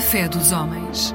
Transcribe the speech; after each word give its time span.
Fé 0.00 0.28
dos 0.28 0.52
homens. 0.52 1.14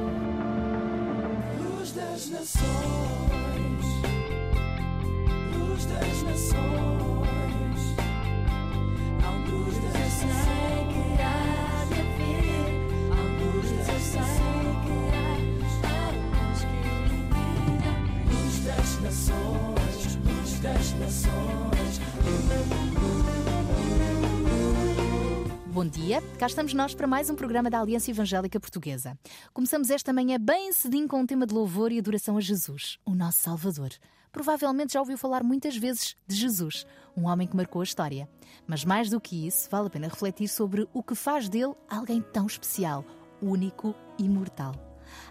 Cá 26.42 26.48
estamos 26.48 26.74
nós 26.74 26.96
para 26.96 27.06
mais 27.06 27.30
um 27.30 27.36
programa 27.36 27.70
da 27.70 27.80
Aliança 27.80 28.10
Evangélica 28.10 28.60
Portuguesa. 28.60 29.16
Começamos 29.54 29.92
esta 29.92 30.12
manhã 30.12 30.40
bem 30.40 30.74
cedinho 30.74 31.08
com 31.08 31.20
um 31.20 31.26
tema 31.28 31.46
de 31.46 31.54
louvor 31.54 31.92
e 31.92 32.00
adoração 32.00 32.36
a 32.36 32.42
Jesus, 32.42 32.98
o 33.06 33.14
nosso 33.14 33.38
Salvador. 33.42 33.92
Provavelmente 34.32 34.94
já 34.94 35.00
ouviu 35.00 35.20
falar 35.20 35.44
muitas 35.44 35.78
vezes 35.78 36.16
de 36.26 36.36
Jesus, 36.36 36.84
um 37.16 37.28
homem 37.28 37.48
que 37.48 37.56
marcou 37.56 37.82
a 37.82 37.84
história. 37.84 38.28
Mas 38.66 38.84
mais 38.84 39.08
do 39.08 39.22
que 39.22 39.46
isso, 39.46 39.70
vale 39.70 39.86
a 39.86 39.90
pena 39.92 40.08
refletir 40.08 40.48
sobre 40.48 40.90
o 40.92 41.04
que 41.04 41.14
faz 41.14 41.48
dele 41.48 41.76
alguém 41.88 42.20
tão 42.20 42.48
especial, 42.48 43.06
único 43.40 43.94
e 44.18 44.26
imortal. 44.26 44.74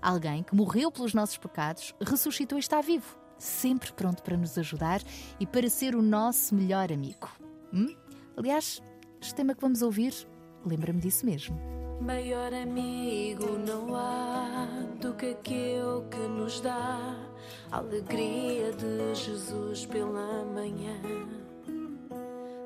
Alguém 0.01 0.45
que 0.45 0.54
morreu 0.54 0.92
pelos 0.92 1.12
nossos 1.12 1.38
pecados, 1.38 1.92
ressuscitou 2.01 2.57
e 2.57 2.60
está 2.60 2.80
vivo, 2.80 3.18
sempre 3.37 3.92
pronto 3.95 4.23
para 4.23 4.37
nos 4.37 4.57
ajudar 4.57 5.02
e 5.40 5.45
para 5.45 5.68
ser 5.68 5.96
o 5.96 6.02
nosso 6.02 6.54
melhor 6.54 6.92
amigo. 6.92 7.29
Hum? 7.73 7.96
Aliás, 8.37 8.80
este 9.20 9.35
tema 9.35 9.57
que 9.57 9.60
vamos 9.60 9.82
ouvir 9.82 10.15
lembra-me 10.65 11.01
disso 11.01 11.27
mesmo. 11.27 11.59
Maior 12.01 12.55
amigo 12.55 13.59
não 13.59 13.95
há 13.95 14.66
do 15.01 15.13
que 15.15 15.33
aquele 15.33 16.03
que 16.11 16.16
nos 16.16 16.61
dá 16.61 17.15
a 17.71 17.77
alegria 17.77 18.73
de 18.73 19.15
Jesus 19.15 19.85
pela 19.85 20.45
manhã. 20.45 20.99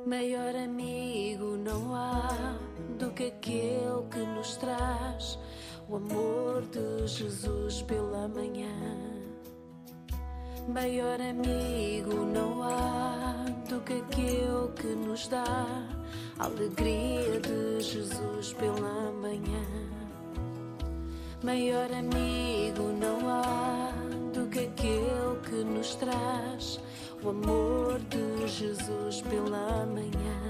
Maior 0.06 0.54
amigo 0.54 1.56
não 1.56 1.94
há 1.94 2.56
do 2.98 3.10
que 3.10 3.24
aquele 3.24 4.06
que 4.10 4.18
nos 4.18 4.56
traz 4.56 5.38
o 5.88 5.96
amor 5.96 6.62
de 6.66 7.06
Jesus 7.06 7.82
pela 7.82 8.28
manhã. 8.28 8.70
Maior 10.66 11.20
amigo 11.20 12.24
não 12.24 12.62
há 12.62 13.44
do 13.68 13.80
que 13.80 13.92
aquele 13.92 14.72
que 14.74 14.86
nos 14.86 15.28
dá 15.28 15.44
a 16.38 16.44
alegria 16.44 17.38
de 17.38 17.80
Jesus 17.82 18.54
pela 18.54 19.12
manhã. 19.12 19.62
Maior 21.42 21.92
amigo 21.92 22.82
não 22.98 23.28
há 23.28 23.92
do 24.32 24.48
que 24.48 24.60
aquele 24.60 25.38
que 25.44 25.64
nos 25.64 25.96
traz 25.96 26.80
o 27.22 27.28
amor 27.28 28.00
de 28.08 28.48
Jesus 28.48 29.20
pela 29.20 29.84
manhã. 29.84 30.40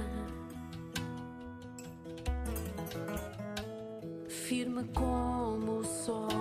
Firme 4.29 4.85
como 4.95 5.81
o 5.81 5.85
sol 5.85 6.34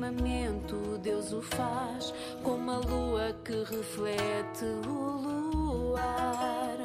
firmamento, 0.00 0.98
Deus 1.02 1.30
o 1.32 1.42
faz, 1.42 2.14
como 2.42 2.70
a 2.70 2.78
lua 2.78 3.36
que 3.44 3.52
reflete 3.52 4.64
o 4.86 5.90
luar. 5.90 6.78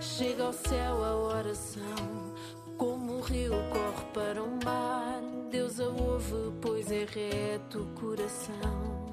Chega 0.00 0.44
ao 0.44 0.52
céu 0.52 1.04
a 1.04 1.16
oração, 1.16 2.32
como 2.78 3.14
o 3.14 3.20
rio 3.20 3.50
corre 3.70 4.06
para 4.14 4.42
o 4.42 4.64
mar. 4.64 5.20
Deus 5.50 5.80
a 5.80 5.88
ouve, 5.88 6.52
pois 6.60 6.90
é 6.92 7.04
reto 7.04 7.80
o 7.80 7.86
coração. 8.00 9.06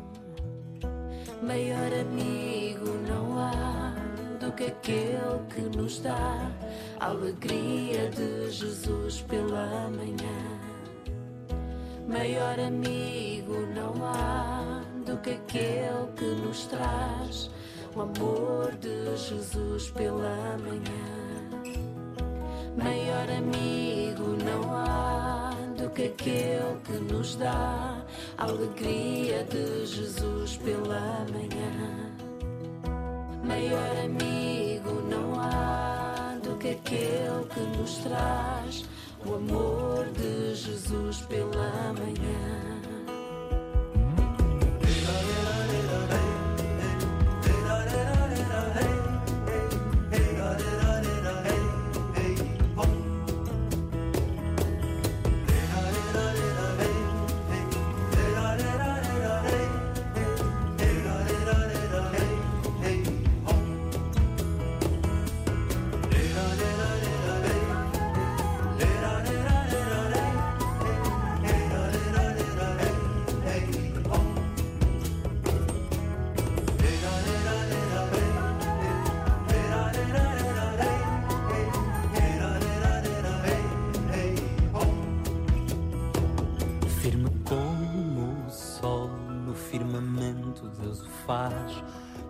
Maior 1.41 1.91
amigo 1.91 2.85
não 3.07 3.39
há 3.39 3.95
do 4.39 4.51
que 4.51 4.65
aquele 4.65 5.39
que 5.53 5.77
nos 5.77 5.99
dá 5.99 6.51
a 6.99 7.07
alegria 7.07 8.09
de 8.09 8.51
Jesus 8.51 9.21
pela 9.23 9.89
manhã. 9.89 10.52
Maior 12.13 12.59
amigo 12.59 13.65
não 13.73 14.05
há 14.05 14.83
do 15.03 15.17
que 15.17 15.31
aquele 15.31 16.11
que 16.15 16.25
nos 16.25 16.67
traz 16.67 17.49
o 17.95 18.01
amor 18.01 18.71
de 18.79 19.17
Jesus 19.17 19.89
pela 19.89 20.55
manhã. 20.59 21.73
Maior 22.77 23.27
amigo 23.35 24.37
não 24.45 24.75
há 24.75 25.55
do 25.75 25.89
que 25.89 26.03
aquele 26.03 26.79
que 26.83 26.93
nos 27.11 27.35
dá 27.35 28.05
a 28.37 28.43
alegria 28.43 29.43
de 29.45 29.83
Jesus 29.87 30.57
pela 30.57 31.25
manhã. 31.33 32.13
Maior 33.43 34.05
amigo 34.05 35.01
não 35.09 35.39
há 35.41 36.37
do 36.43 36.55
que 36.57 36.69
aquele 36.69 37.43
que 37.49 37.59
nos 37.75 37.97
traz 37.97 38.85
o 39.25 39.35
amor 39.35 40.05
de 40.11 40.55
Jesus 40.55 41.21
pela 41.21 41.93
manhã. 41.93 42.82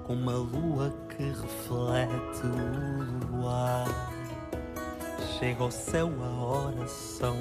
Faz, 0.04 0.08
como 0.08 0.30
a 0.30 0.34
lua 0.34 0.94
que 1.10 1.24
reflete 1.24 2.46
o 2.46 3.38
luar. 3.38 3.88
Chega 5.40 5.64
ao 5.64 5.72
céu 5.72 6.12
a 6.22 6.46
oração, 6.46 7.38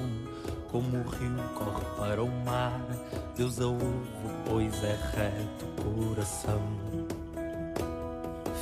como 0.71 0.97
o 0.97 1.09
rio 1.09 1.43
corre 1.55 1.85
para 1.97 2.23
o 2.23 2.31
mar. 2.45 2.81
Deus 3.35 3.59
a 3.59 3.67
ouve, 3.67 3.83
pois 4.47 4.83
é 4.83 4.97
reto 5.13 5.65
o 5.65 6.09
coração. 6.09 6.61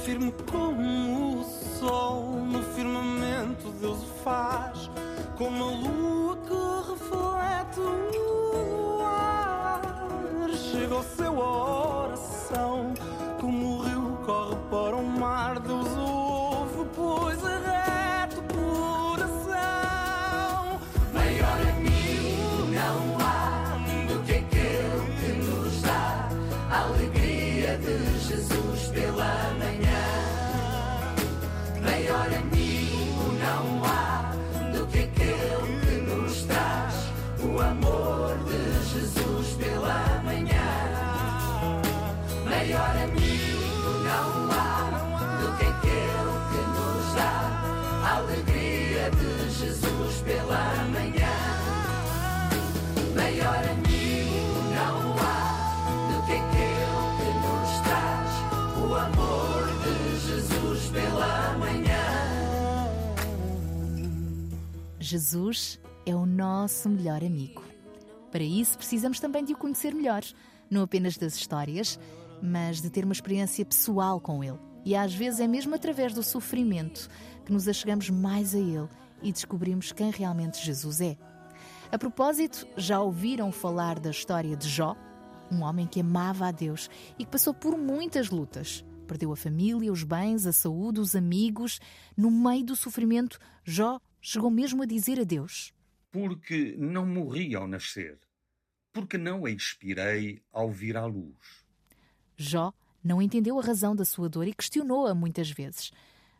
Firme 0.04 0.34
como 0.52 1.40
o 1.40 1.44
sol 1.80 2.24
no 2.46 2.64
firmamento, 2.64 3.70
Deus 3.80 4.04
o 4.04 4.24
faz, 4.24 4.90
como 5.38 5.64
a 5.64 5.72
lua 5.72 6.38
que 6.38 6.92
reflete 6.92 7.80
o 7.80 8.41
Jesus 65.12 65.78
é 66.06 66.16
o 66.16 66.26
nosso 66.26 66.88
melhor 66.88 67.22
amigo. 67.22 67.62
Para 68.32 68.46
isso, 68.46 68.78
precisamos 68.78 69.20
também 69.20 69.44
de 69.44 69.52
o 69.52 69.58
conhecer 69.58 69.94
melhor, 69.94 70.24
não 70.70 70.84
apenas 70.84 71.18
das 71.18 71.36
histórias, 71.36 72.00
mas 72.42 72.82
de 72.82 72.90
ter 72.90 73.04
uma 73.04 73.12
experiência 73.12 73.66
pessoal 73.66 74.22
com 74.22 74.42
Ele. 74.42 74.58
E 74.86 74.96
às 74.96 75.14
vezes 75.14 75.42
é 75.42 75.48
mesmo 75.48 75.76
através 75.76 76.14
do 76.14 76.24
sofrimento 76.24 77.10
que 77.46 77.52
nos 77.52 77.68
achegamos 77.68 78.10
mais 78.10 78.56
a 78.56 78.58
Ele 78.58 78.88
e 79.22 79.34
descobrimos 79.34 79.92
quem 79.92 80.12
realmente 80.12 80.66
Jesus 80.66 81.02
é. 81.02 81.18
A 81.92 81.98
propósito, 81.98 82.66
já 82.78 83.02
ouviram 83.02 83.52
falar 83.52 84.00
da 84.00 84.12
história 84.12 84.56
de 84.56 84.70
Jó? 84.70 84.96
Um 85.52 85.62
homem 85.64 85.88
que 85.88 86.00
amava 86.00 86.48
a 86.48 86.52
Deus 86.52 86.90
e 87.20 87.26
que 87.26 87.32
passou 87.32 87.54
por 87.54 87.78
muitas 87.78 88.30
lutas. 88.30 88.82
Perdeu 89.06 89.34
a 89.34 89.36
família, 89.36 89.92
os 89.92 90.06
bens, 90.06 90.46
a 90.46 90.54
saúde, 90.54 91.02
os 91.02 91.18
amigos. 91.18 91.82
No 92.16 92.32
meio 92.32 92.64
do 92.64 92.78
sofrimento, 92.78 93.38
Jó 93.66 94.00
chegou 94.22 94.52
mesmo 94.52 94.84
a 94.84 94.86
dizer 94.86 95.20
a 95.20 95.24
Deus: 95.24 95.74
Porque 96.12 96.76
não 96.78 97.06
morri 97.06 97.56
ao 97.56 97.68
nascer, 97.68 98.20
porque 98.94 99.18
não 99.18 99.46
a 99.46 99.50
expirei 99.50 100.42
ao 100.52 100.72
vir 100.72 100.96
à 100.96 101.06
luz. 101.06 101.66
Jó 102.38 102.74
não 103.04 103.22
entendeu 103.22 103.60
a 103.60 103.64
razão 103.64 103.96
da 103.96 104.06
sua 104.06 104.30
dor 104.30 104.48
e 104.48 104.54
questionou-a 104.54 105.16
muitas 105.16 105.50
vezes. 105.50 105.92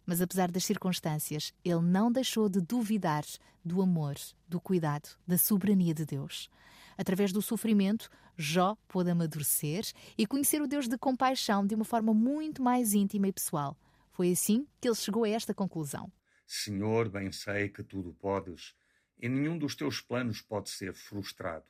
Mas 0.06 0.22
apesar 0.22 0.52
das 0.52 0.66
circunstâncias, 0.66 1.54
ele 1.64 1.82
não 1.82 2.12
deixou 2.12 2.50
de 2.50 2.62
duvidar 2.62 3.24
do 3.64 3.82
amor, 3.82 4.16
do 4.48 4.60
cuidado, 4.60 5.10
da 5.28 5.38
soberania 5.38 5.94
de 5.94 6.06
Deus. 6.06 6.50
Através 6.98 7.32
do 7.32 7.42
sofrimento, 7.42 8.10
Jó 8.38 8.76
pôde 8.88 9.10
amadurecer 9.12 9.86
e 10.18 10.26
conhecer 10.26 10.62
o 10.62 10.68
Deus 10.68 10.88
de 10.88 10.98
compaixão 10.98 11.66
de 11.66 11.76
uma 11.76 11.86
forma 11.86 12.14
muito 12.14 12.62
mais 12.62 12.94
íntima 12.94 13.28
e 13.28 13.32
pessoal. 13.32 13.78
Foi 14.12 14.32
assim 14.32 14.66
que 14.80 14.88
ele 14.88 14.96
chegou 14.96 15.24
a 15.24 15.30
esta 15.30 15.54
conclusão. 15.54 16.12
Senhor, 16.54 17.08
bem 17.08 17.32
sei 17.32 17.70
que 17.70 17.82
tudo 17.82 18.14
podes, 18.14 18.76
e 19.18 19.30
nenhum 19.30 19.58
dos 19.58 19.74
teus 19.74 20.02
planos 20.02 20.42
pode 20.42 20.70
ser 20.70 20.94
frustrado. 20.94 21.64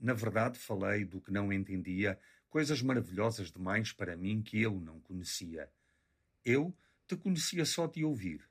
Na 0.00 0.12
verdade, 0.12 0.58
falei 0.58 1.04
do 1.04 1.20
que 1.20 1.30
não 1.30 1.52
entendia, 1.52 2.18
coisas 2.48 2.82
maravilhosas 2.82 3.52
demais 3.52 3.92
para 3.92 4.16
mim 4.16 4.42
que 4.42 4.60
eu 4.60 4.80
não 4.80 4.98
conhecia. 4.98 5.70
Eu 6.44 6.76
te 7.06 7.16
conhecia 7.16 7.64
só 7.64 7.86
de 7.86 8.04
ouvir, 8.04 8.42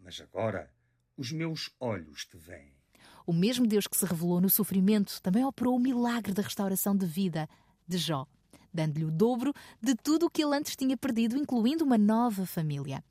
mas 0.00 0.18
agora 0.18 0.72
os 1.14 1.30
meus 1.30 1.70
olhos 1.78 2.24
te 2.24 2.38
veem. 2.38 2.72
O 3.26 3.34
mesmo 3.34 3.66
Deus 3.66 3.86
que 3.86 3.98
se 3.98 4.06
revelou 4.06 4.40
no 4.40 4.48
sofrimento 4.48 5.20
também 5.20 5.44
operou 5.44 5.76
o 5.76 5.80
milagre 5.80 6.32
da 6.32 6.40
restauração 6.40 6.96
de 6.96 7.04
vida 7.04 7.46
de 7.86 7.98
Jó, 7.98 8.26
dando-lhe 8.72 9.04
o 9.04 9.10
dobro 9.10 9.52
de 9.78 9.94
tudo 9.94 10.24
o 10.24 10.30
que 10.30 10.42
ele 10.42 10.56
antes 10.56 10.74
tinha 10.74 10.96
perdido, 10.96 11.36
incluindo 11.36 11.84
uma 11.84 11.98
nova 11.98 12.46
família. 12.46 13.04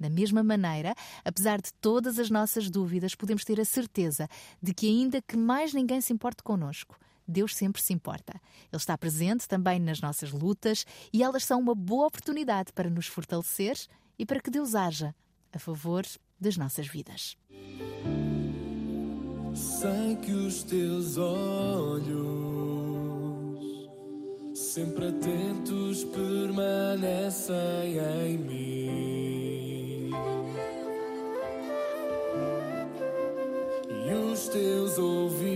Da 0.00 0.08
mesma 0.08 0.42
maneira, 0.42 0.94
apesar 1.22 1.60
de 1.60 1.70
todas 1.74 2.18
as 2.18 2.30
nossas 2.30 2.70
dúvidas, 2.70 3.14
podemos 3.14 3.44
ter 3.44 3.60
a 3.60 3.66
certeza 3.66 4.26
de 4.62 4.72
que, 4.72 4.88
ainda 4.88 5.20
que 5.20 5.36
mais 5.36 5.74
ninguém 5.74 6.00
se 6.00 6.10
importe 6.10 6.42
conosco, 6.42 6.98
Deus 7.28 7.54
sempre 7.54 7.82
se 7.82 7.92
importa. 7.92 8.40
Ele 8.72 8.80
está 8.80 8.96
presente 8.96 9.46
também 9.46 9.78
nas 9.78 10.00
nossas 10.00 10.32
lutas 10.32 10.86
e 11.12 11.22
elas 11.22 11.44
são 11.44 11.60
uma 11.60 11.74
boa 11.74 12.06
oportunidade 12.06 12.72
para 12.72 12.88
nos 12.88 13.06
fortalecer 13.06 13.76
e 14.18 14.24
para 14.24 14.40
que 14.40 14.50
Deus 14.50 14.74
haja 14.74 15.14
a 15.52 15.58
favor 15.58 16.06
das 16.40 16.56
nossas 16.56 16.86
vidas. 16.86 17.36
Sei 19.54 20.16
que 20.22 20.32
os 20.32 20.62
teus 20.62 21.18
olhos, 21.18 22.08
sempre 24.54 25.08
atentos, 25.08 26.04
permanecem 26.04 27.56
em 28.24 28.38
mim. 28.38 29.49
Teus 34.48 34.98
ouvidos 34.98 35.49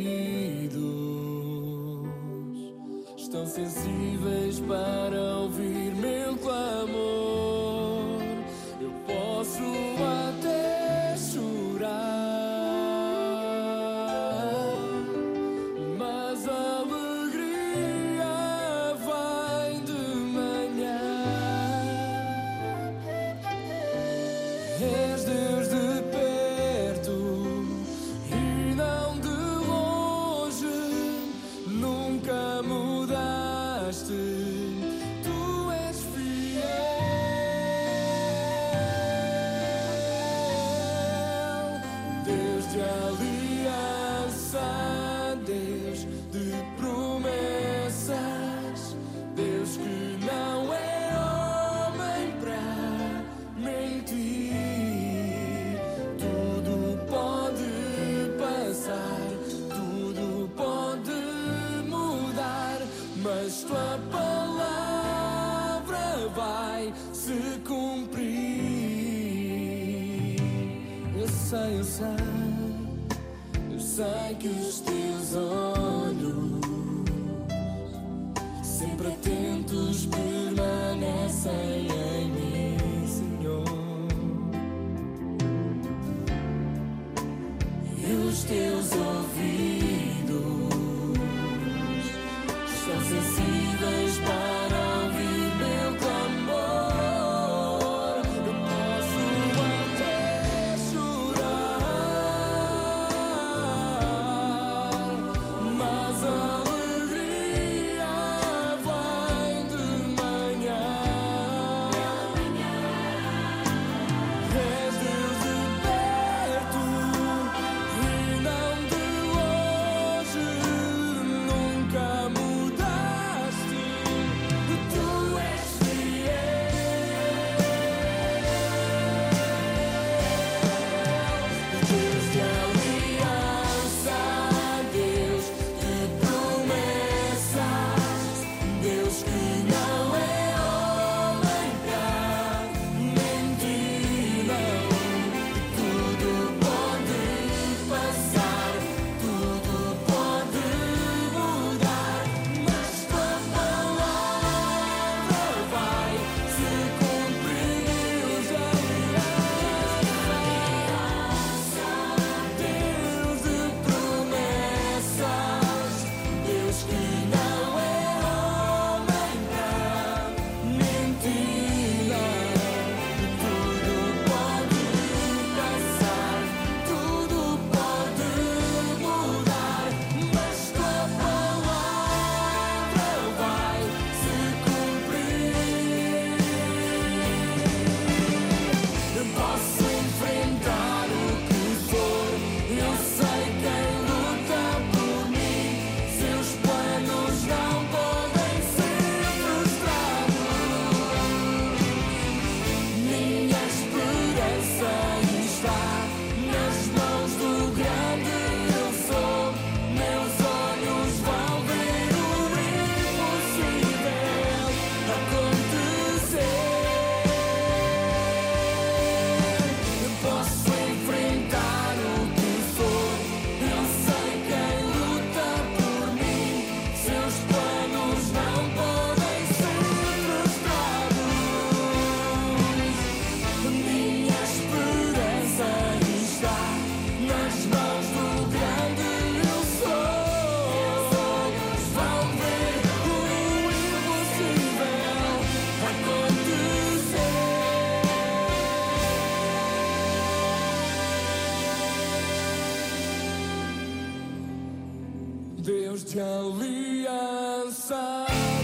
Deus 255.65 256.05
de 256.05 256.21
aliança, 256.21 257.97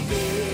Deus 0.07 0.50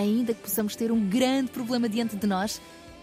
Ainda 0.00 0.32
que 0.32 0.40
possamos 0.40 0.74
ter 0.74 0.90
um 0.90 1.10
grande 1.10 1.50
problema 1.50 1.86
diante 1.86 2.16
de 2.16 2.26
nós, 2.26 2.58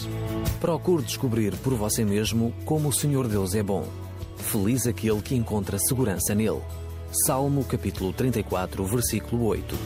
Procure 0.61 1.03
descobrir 1.03 1.57
por 1.57 1.75
você 1.75 2.05
mesmo 2.05 2.55
como 2.65 2.91
o 2.91 2.93
Senhor 2.93 3.27
Deus 3.27 3.57
é 3.57 3.63
bom. 3.65 3.85
Feliz 4.37 4.87
aquele 4.87 5.21
que 5.21 5.35
encontra 5.35 5.81
segurança 5.81 6.33
nele. 6.33 6.63
Salmo 7.13 7.63
capítulo 7.65 8.11
34, 8.15 8.87
versículo 8.87 9.49
8. 9.49 9.77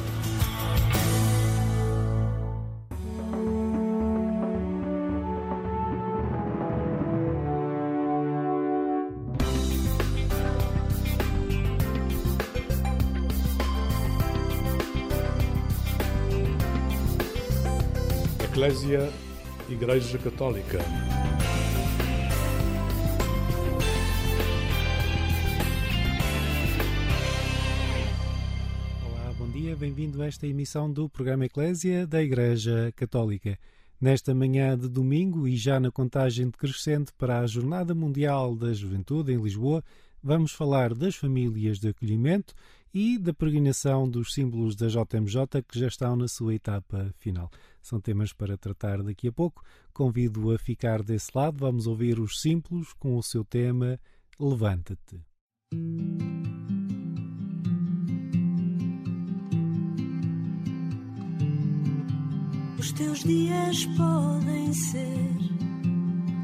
Eclésia 18.44 19.10
Igreja 19.68 20.16
Católica. 20.18 20.78
Bem-vindo 29.96 30.20
a 30.20 30.26
esta 30.26 30.46
emissão 30.46 30.92
do 30.92 31.08
programa 31.08 31.46
Eclésia 31.46 32.06
da 32.06 32.22
Igreja 32.22 32.92
Católica. 32.94 33.58
Nesta 33.98 34.34
manhã 34.34 34.76
de 34.76 34.90
domingo 34.90 35.48
e 35.48 35.56
já 35.56 35.80
na 35.80 35.90
contagem 35.90 36.50
decrescente 36.50 37.14
para 37.16 37.40
a 37.40 37.46
Jornada 37.46 37.94
Mundial 37.94 38.54
da 38.54 38.74
Juventude 38.74 39.32
em 39.32 39.40
Lisboa, 39.40 39.82
vamos 40.22 40.52
falar 40.52 40.92
das 40.92 41.16
famílias 41.16 41.78
de 41.78 41.88
acolhimento 41.88 42.52
e 42.92 43.16
da 43.16 43.32
peregrinação 43.32 44.06
dos 44.06 44.34
símbolos 44.34 44.76
da 44.76 44.88
JMJ 44.88 45.62
que 45.66 45.78
já 45.78 45.86
estão 45.86 46.14
na 46.14 46.28
sua 46.28 46.54
etapa 46.54 47.10
final. 47.16 47.50
São 47.80 47.98
temas 47.98 48.34
para 48.34 48.58
tratar 48.58 49.02
daqui 49.02 49.28
a 49.28 49.32
pouco. 49.32 49.64
Convido 49.94 50.52
a 50.52 50.58
ficar 50.58 51.02
desse 51.02 51.30
lado. 51.34 51.56
Vamos 51.60 51.86
ouvir 51.86 52.20
os 52.20 52.42
símbolos 52.42 52.92
com 52.92 53.16
o 53.16 53.22
seu 53.22 53.42
tema 53.42 53.98
Levanta-te. 54.38 55.22
Os 62.78 62.92
teus 62.92 63.20
dias 63.20 63.86
podem 63.96 64.72
ser 64.72 65.36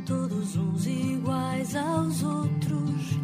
todos 0.07 0.57
uns 0.57 0.87
iguais 0.87 1.77
aos 1.77 2.23
outros, 2.23 3.19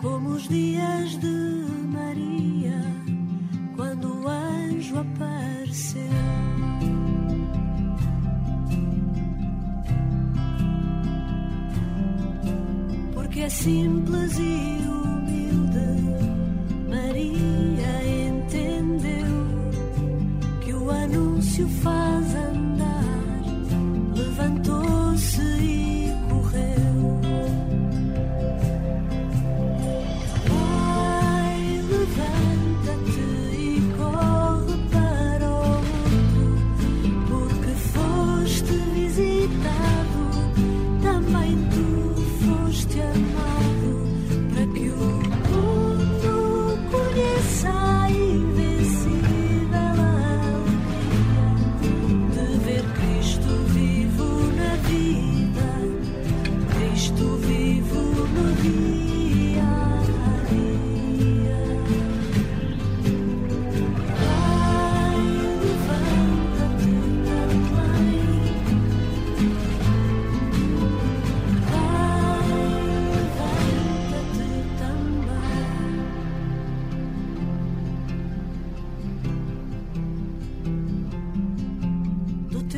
como 0.00 0.30
os 0.30 0.48
dias 0.48 1.18
de 1.18 1.66
Maria, 1.92 2.80
quando 3.74 4.22
o 4.22 4.28
anjo 4.28 4.96
apareceu. 4.98 6.02
Porque 13.14 13.40
é 13.40 13.48
simples 13.48 14.38
e 14.38 14.63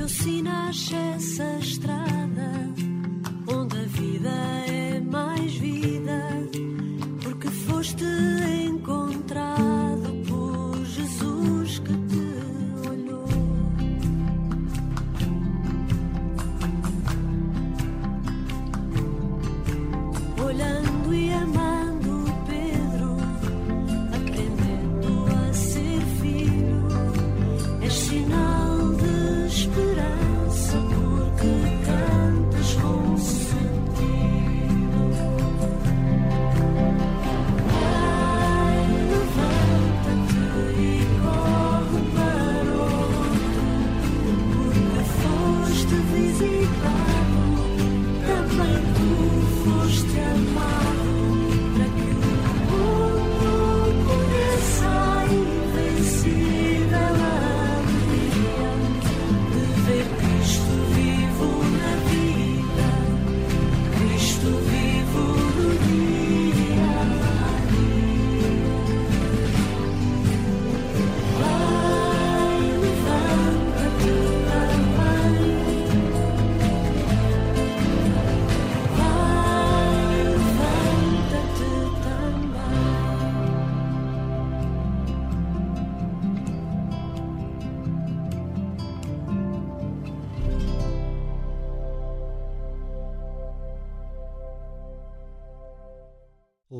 Do 0.06 0.08
teu 0.08 0.22
sim 0.22 0.42
nasce 0.42 0.94
essa 0.94 1.58
estrada 1.58 2.50
onde 3.52 3.76
a 3.76 3.82
vida 3.86 4.30
é 4.68 5.00
mais 5.00 5.52
vida, 5.56 6.22
porque 7.24 7.48
foste 7.48 8.04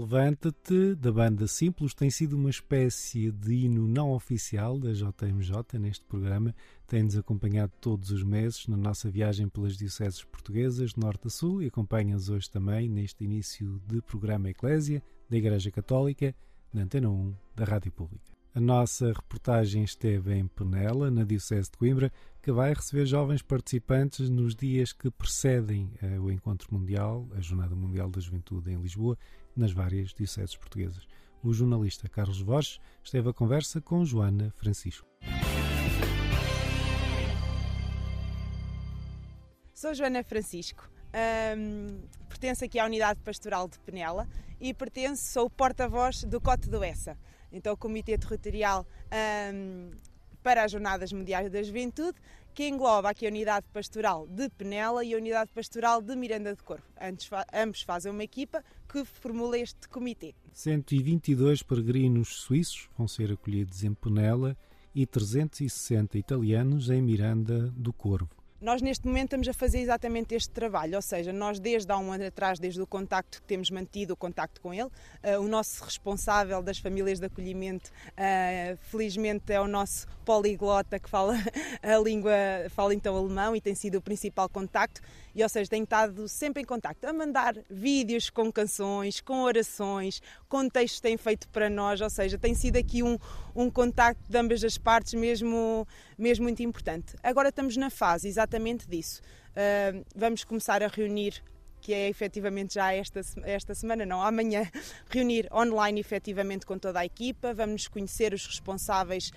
Levanta-te, 0.08 0.94
da 0.94 1.10
banda 1.10 1.48
Simples, 1.48 1.92
tem 1.92 2.10
sido 2.10 2.36
uma 2.36 2.48
espécie 2.48 3.32
de 3.32 3.52
hino 3.64 3.88
não 3.88 4.12
oficial 4.12 4.78
da 4.78 4.92
JMJ 4.92 5.80
neste 5.80 6.04
programa. 6.04 6.54
Tem-nos 6.86 7.16
acompanhado 7.16 7.72
todos 7.80 8.12
os 8.12 8.22
meses 8.22 8.68
na 8.68 8.76
nossa 8.76 9.10
viagem 9.10 9.48
pelas 9.48 9.76
dioceses 9.76 10.22
portuguesas, 10.22 10.92
de 10.92 11.00
norte 11.00 11.26
a 11.26 11.30
sul, 11.30 11.60
e 11.60 11.66
acompanha-nos 11.66 12.28
hoje 12.28 12.48
também 12.48 12.88
neste 12.88 13.24
início 13.24 13.82
de 13.84 14.00
programa 14.00 14.48
Eclésia, 14.48 15.02
da 15.28 15.36
Igreja 15.36 15.72
Católica, 15.72 16.32
na 16.72 16.82
Antena 16.82 17.10
1 17.10 17.34
da 17.56 17.64
Rádio 17.64 17.90
Pública. 17.90 18.32
A 18.54 18.60
nossa 18.60 19.08
reportagem 19.08 19.82
esteve 19.82 20.34
em 20.34 20.46
Penela, 20.46 21.10
na 21.10 21.24
Diocese 21.24 21.68
de 21.68 21.76
Coimbra, 21.76 22.12
que 22.40 22.52
vai 22.52 22.72
receber 22.72 23.06
jovens 23.06 23.42
participantes 23.42 24.30
nos 24.30 24.54
dias 24.54 24.92
que 24.92 25.10
precedem 25.10 25.90
eh, 26.00 26.20
o 26.20 26.30
Encontro 26.30 26.72
Mundial, 26.72 27.28
a 27.36 27.40
Jornada 27.40 27.74
Mundial 27.74 28.08
da 28.08 28.20
Juventude 28.20 28.70
em 28.70 28.80
Lisboa, 28.80 29.18
nas 29.56 29.72
várias 29.72 30.12
dioceses 30.12 30.56
portuguesas. 30.56 31.06
O 31.42 31.52
jornalista 31.52 32.08
Carlos 32.08 32.42
Borges 32.42 32.80
esteve 33.02 33.30
à 33.30 33.32
conversa 33.32 33.80
com 33.80 34.04
Joana 34.04 34.50
Francisco. 34.56 35.06
Sou 39.72 39.94
Joana 39.94 40.24
Francisco, 40.24 40.90
um, 41.56 42.00
pertenço 42.28 42.64
aqui 42.64 42.78
à 42.78 42.86
Unidade 42.86 43.20
Pastoral 43.20 43.68
de 43.68 43.78
Penela 43.80 44.26
e 44.58 44.72
pertenço, 44.72 45.24
sou 45.24 45.50
porta-voz 45.50 46.24
do 46.24 46.40
Cote 46.40 46.68
do 46.68 46.82
Essa, 46.82 47.16
então 47.52 47.74
o 47.74 47.76
Comitê 47.76 48.16
Territorial 48.16 48.86
um, 49.52 49.90
para 50.42 50.64
as 50.64 50.72
Jornadas 50.72 51.12
Mundiais 51.12 51.50
da 51.50 51.62
Juventude, 51.62 52.18
que 52.54 52.68
engloba 52.68 53.10
aqui 53.10 53.26
a 53.26 53.28
Unidade 53.28 53.66
Pastoral 53.72 54.26
de 54.26 54.48
Penela 54.48 55.04
e 55.04 55.12
a 55.12 55.16
Unidade 55.18 55.52
Pastoral 55.52 56.00
de 56.00 56.16
Miranda 56.16 56.54
de 56.54 56.62
Corvo. 56.62 56.86
Ambos 57.52 57.82
fazem 57.82 58.10
uma 58.10 58.24
equipa 58.24 58.64
que 58.88 59.04
formula 59.04 59.58
este 59.58 59.88
comitê. 59.88 60.34
122 60.52 61.62
peregrinos 61.62 62.28
suíços 62.36 62.88
vão 62.96 63.08
ser 63.08 63.32
acolhidos 63.32 63.84
em 63.84 63.94
Penela 63.94 64.56
e 64.94 65.06
360 65.06 66.16
italianos 66.18 66.88
em 66.90 67.02
Miranda 67.02 67.72
do 67.76 67.92
Corvo. 67.92 68.35
Nós 68.58 68.80
neste 68.80 69.06
momento 69.06 69.26
estamos 69.26 69.48
a 69.48 69.52
fazer 69.52 69.80
exatamente 69.80 70.34
este 70.34 70.48
trabalho, 70.48 70.96
ou 70.96 71.02
seja, 71.02 71.30
nós 71.30 71.60
desde 71.60 71.92
há 71.92 71.98
um 71.98 72.10
ano 72.10 72.24
atrás, 72.24 72.58
desde 72.58 72.80
o 72.80 72.86
contacto 72.86 73.42
que 73.42 73.46
temos 73.46 73.70
mantido, 73.70 74.14
o 74.14 74.16
contacto 74.16 74.62
com 74.62 74.72
ele, 74.72 74.84
uh, 74.88 75.38
o 75.42 75.46
nosso 75.46 75.84
responsável 75.84 76.62
das 76.62 76.78
famílias 76.78 77.20
de 77.20 77.26
acolhimento, 77.26 77.90
uh, 78.12 78.78
felizmente 78.90 79.52
é 79.52 79.60
o 79.60 79.68
nosso 79.68 80.06
poliglota 80.24 80.98
que 80.98 81.08
fala 81.08 81.34
a 81.82 81.98
língua, 81.98 82.32
fala 82.70 82.94
então 82.94 83.14
alemão 83.14 83.54
e 83.54 83.60
tem 83.60 83.74
sido 83.74 83.98
o 83.98 84.00
principal 84.00 84.48
contacto 84.48 85.02
e, 85.34 85.42
ou 85.42 85.48
seja, 85.50 85.68
tem 85.68 85.82
estado 85.82 86.26
sempre 86.26 86.62
em 86.62 86.64
contacto, 86.64 87.06
a 87.06 87.12
mandar 87.12 87.54
vídeos 87.68 88.30
com 88.30 88.50
canções, 88.50 89.20
com 89.20 89.42
orações, 89.42 90.22
com 90.48 90.66
textos 90.66 90.98
que 90.98 91.02
tem 91.02 91.18
feito 91.18 91.46
para 91.50 91.68
nós, 91.68 92.00
ou 92.00 92.08
seja, 92.08 92.38
tem 92.38 92.54
sido 92.54 92.78
aqui 92.78 93.02
um, 93.02 93.18
um 93.54 93.70
contacto 93.70 94.22
de 94.26 94.38
ambas 94.38 94.64
as 94.64 94.78
partes 94.78 95.12
mesmo, 95.12 95.86
mesmo 96.16 96.44
muito 96.44 96.62
importante. 96.62 97.14
Agora 97.22 97.50
estamos 97.50 97.76
na 97.76 97.90
fase 97.90 98.26
exatamente 98.26 98.45
disso. 98.88 99.20
Uh, 99.52 100.04
vamos 100.14 100.44
começar 100.44 100.82
a 100.82 100.88
reunir 100.88 101.42
que 101.80 101.94
é 101.94 102.08
efetivamente 102.08 102.74
já 102.74 102.92
esta, 102.92 103.20
esta 103.44 103.74
semana, 103.74 104.04
não, 104.04 104.20
amanhã, 104.20 104.68
reunir 105.08 105.48
online 105.52 106.00
efetivamente 106.00 106.66
com 106.66 106.76
toda 106.78 106.98
a 106.98 107.04
equipa, 107.04 107.54
vamos 107.54 107.86
conhecer 107.86 108.34
os 108.34 108.44
responsáveis 108.44 109.30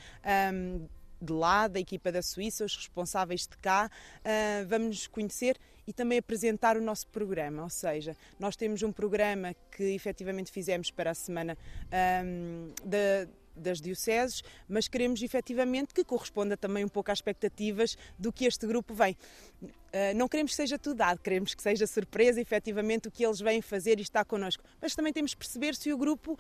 um, 0.51 0.87
de 1.21 1.33
lá, 1.33 1.67
da 1.67 1.79
equipa 1.79 2.11
da 2.11 2.21
Suíça, 2.21 2.65
os 2.65 2.75
responsáveis 2.75 3.41
de 3.41 3.57
cá, 3.57 3.91
uh, 4.19 4.67
vamos 4.67 4.87
nos 4.87 5.07
conhecer 5.07 5.57
e 5.85 5.93
também 5.93 6.19
apresentar 6.19 6.77
o 6.77 6.81
nosso 6.81 7.07
programa. 7.07 7.63
Ou 7.63 7.69
seja, 7.69 8.15
nós 8.39 8.55
temos 8.55 8.83
um 8.83 8.91
programa 8.91 9.55
que 9.71 9.83
efetivamente 9.83 10.51
fizemos 10.51 10.91
para 10.91 11.11
a 11.11 11.15
semana 11.15 11.57
um, 12.23 12.71
das 13.59 13.81
dioceses, 13.81 14.43
mas 14.67 14.87
queremos 14.87 15.21
efetivamente 15.21 15.93
que 15.93 16.03
corresponda 16.03 16.55
também 16.55 16.85
um 16.85 16.89
pouco 16.89 17.11
às 17.11 17.17
expectativas 17.17 17.97
do 18.17 18.31
que 18.31 18.45
este 18.45 18.65
grupo 18.65 18.93
vem. 18.93 19.15
Uh, 19.61 20.15
não 20.15 20.27
queremos 20.27 20.51
que 20.51 20.55
seja 20.55 20.77
tudo 20.77 20.97
dado, 20.97 21.19
queremos 21.19 21.55
que 21.55 21.63
seja 21.63 21.87
surpresa 21.87 22.39
efetivamente 22.39 23.07
o 23.07 23.11
que 23.11 23.25
eles 23.25 23.39
vêm 23.39 23.59
fazer 23.59 23.97
e 23.97 24.03
está 24.03 24.23
connosco. 24.23 24.63
Mas 24.79 24.93
também 24.93 25.11
temos 25.11 25.33
que 25.33 25.39
perceber 25.39 25.75
se 25.75 25.91
o 25.91 25.97
grupo 25.97 26.37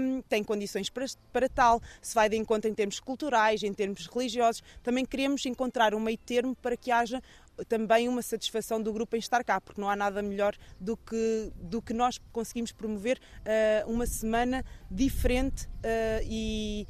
um, 0.00 0.22
tem 0.22 0.42
condições 0.42 0.88
para, 0.88 1.04
para 1.30 1.48
tal, 1.48 1.82
se 2.00 2.14
vai 2.14 2.28
de 2.28 2.36
encontro 2.36 2.70
em 2.70 2.74
termos 2.74 2.98
culturais, 2.98 3.62
em 3.62 3.72
termos 3.72 4.06
religiosos. 4.06 4.62
Também 4.82 5.04
queremos 5.04 5.44
encontrar 5.44 5.94
um 5.94 6.00
meio 6.00 6.16
termo 6.16 6.56
para 6.56 6.74
que 6.74 6.90
haja 6.90 7.22
também 7.64 8.08
uma 8.08 8.22
satisfação 8.22 8.80
do 8.80 8.92
grupo 8.92 9.16
em 9.16 9.18
estar 9.18 9.42
cá, 9.44 9.60
porque 9.60 9.80
não 9.80 9.88
há 9.88 9.96
nada 9.96 10.22
melhor 10.22 10.54
do 10.80 10.96
que, 10.96 11.52
do 11.56 11.80
que 11.80 11.92
nós 11.92 12.18
conseguimos 12.32 12.72
promover 12.72 13.18
uh, 13.18 13.90
uma 13.90 14.06
semana 14.06 14.64
diferente 14.90 15.66
uh, 15.66 16.22
e, 16.24 16.86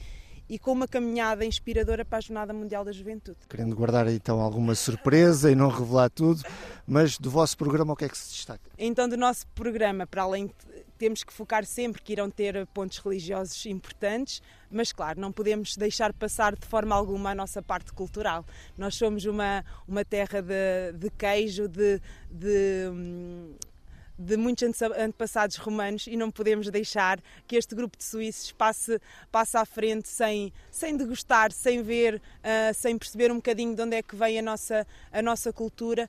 e 0.49 0.59
com 0.59 0.73
uma 0.73 0.89
caminhada 0.89 1.45
inspiradora 1.45 2.05
para 2.05 2.19
a 2.19 2.21
Jornada 2.21 2.53
Mundial 2.53 2.85
da 2.85 2.93
Juventude. 2.93 3.39
Querendo 3.49 3.75
guardar 3.75 4.09
então 4.09 4.41
alguma 4.41 4.75
surpresa 4.75 5.51
e 5.51 5.55
não 5.55 5.69
revelar 5.69 6.11
tudo, 6.11 6.43
mas 6.87 7.19
do 7.19 7.31
vosso 7.31 7.57
programa 7.57 7.93
o 7.93 7.97
que 7.97 8.05
é 8.05 8.09
que 8.09 8.19
se 8.19 8.33
destaca? 8.33 8.71
Então 8.79 9.09
do 9.09 9.17
nosso 9.17 9.47
programa, 9.49 10.07
para 10.07 10.23
além 10.23 10.47
de 10.47 10.86
temos 10.97 11.23
que 11.23 11.33
focar 11.33 11.65
sempre 11.65 12.03
que 12.03 12.13
irão 12.13 12.31
ter 12.31 12.67
pontos 12.69 12.99
religiosos 12.99 13.65
importantes, 13.67 14.43
mas 14.71 14.93
claro, 14.93 15.21
não 15.21 15.33
podemos 15.33 15.77
deixar 15.77 16.13
passar 16.13 16.57
de 16.57 16.67
forma 16.67 16.95
alguma 16.95 17.31
a 17.31 17.35
nossa 17.35 17.63
parte 17.63 17.93
cultural. 17.93 18.45
Nós 18.77 18.95
somos 18.95 19.25
uma, 19.25 19.65
uma 19.87 20.05
terra 20.05 20.43
de, 20.43 20.99
de 20.99 21.11
queijo, 21.11 21.69
de, 21.69 22.01
de 22.31 22.91
de 24.19 24.37
muitos 24.37 24.81
antepassados 24.83 25.57
romanos 25.57 26.07
e 26.07 26.17
não 26.17 26.31
podemos 26.31 26.71
deixar 26.71 27.21
que 27.47 27.57
este 27.57 27.75
grupo 27.75 27.97
de 27.97 28.05
suíços 28.05 28.51
passe, 28.53 29.01
passe 29.31 29.57
à 29.57 29.65
frente 29.65 30.09
sem, 30.09 30.53
sem 30.71 30.97
degustar, 30.97 31.53
sem 31.53 31.83
ver, 31.83 32.17
uh, 32.17 32.75
sem 32.75 32.97
perceber 32.97 33.31
um 33.31 33.37
bocadinho 33.37 33.75
de 33.75 33.83
onde 33.83 33.97
é 33.97 34.03
que 34.03 34.17
vem 34.17 34.39
a 34.39 34.43
nossa, 34.43 34.87
a 35.13 35.21
nossa 35.21 35.53
cultura 35.53 36.09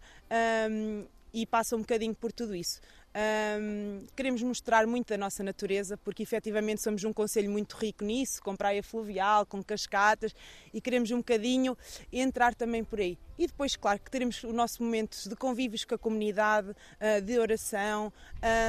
um, 0.71 1.05
e 1.33 1.45
passa 1.45 1.75
um 1.75 1.79
bocadinho 1.79 2.15
por 2.15 2.31
tudo 2.31 2.55
isso. 2.55 2.79
Um, 3.17 4.05
queremos 4.15 4.43
mostrar 4.43 4.85
muito 4.85 5.09
da 5.09 5.17
nossa 5.17 5.43
natureza, 5.43 5.97
porque 5.97 6.21
efetivamente 6.21 6.83
somos 6.83 7.03
um 7.03 7.11
conselho 7.11 7.49
muito 7.49 7.75
rico 7.75 8.03
nisso, 8.03 8.43
com 8.43 8.55
praia 8.55 8.83
fluvial, 8.83 9.43
com 9.43 9.63
cascatas, 9.63 10.35
e 10.71 10.79
queremos 10.79 11.09
um 11.09 11.17
bocadinho 11.17 11.75
entrar 12.13 12.53
também 12.53 12.83
por 12.83 12.99
aí. 12.99 13.17
E 13.35 13.47
depois, 13.47 13.75
claro, 13.75 13.99
que 13.99 14.11
teremos 14.11 14.43
o 14.43 14.53
nosso 14.53 14.83
momento 14.83 15.27
de 15.27 15.35
convívios 15.35 15.83
com 15.83 15.95
a 15.95 15.97
comunidade, 15.97 16.69
uh, 16.69 17.21
de 17.23 17.39
oração, 17.39 18.13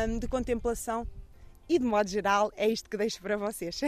um, 0.09 0.19
de 0.19 0.27
contemplação, 0.27 1.07
e 1.69 1.79
de 1.79 1.85
modo 1.85 2.09
geral 2.09 2.51
é 2.57 2.67
isto 2.67 2.89
que 2.89 2.97
deixo 2.97 3.21
para 3.21 3.37
vocês. 3.37 3.83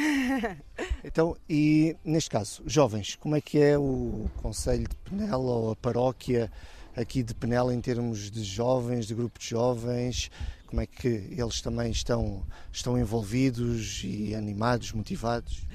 então, 1.03 1.35
e 1.49 1.97
neste 2.05 2.29
caso, 2.29 2.63
jovens, 2.67 3.17
como 3.17 3.35
é 3.35 3.41
que 3.41 3.59
é 3.59 3.79
o 3.79 4.29
Conselho 4.43 4.87
de 4.87 4.97
Penela 4.97 5.39
ou 5.39 5.71
a 5.71 5.77
paróquia? 5.77 6.53
Aqui 6.97 7.23
de 7.23 7.35
Penela 7.35 7.75
em 7.75 7.81
termos 7.81 8.31
de 8.31 8.43
jovens, 8.43 9.07
de 9.07 9.15
grupo 9.15 9.39
de 9.39 9.49
jovens, 9.49 10.31
como 10.67 10.81
é 10.81 10.87
que 10.87 11.09
eles 11.09 11.61
também 11.61 11.91
estão, 11.91 12.47
estão 12.73 12.97
envolvidos 12.97 14.03
e 14.05 14.35
animados, 14.35 14.93
motivados? 14.93 15.67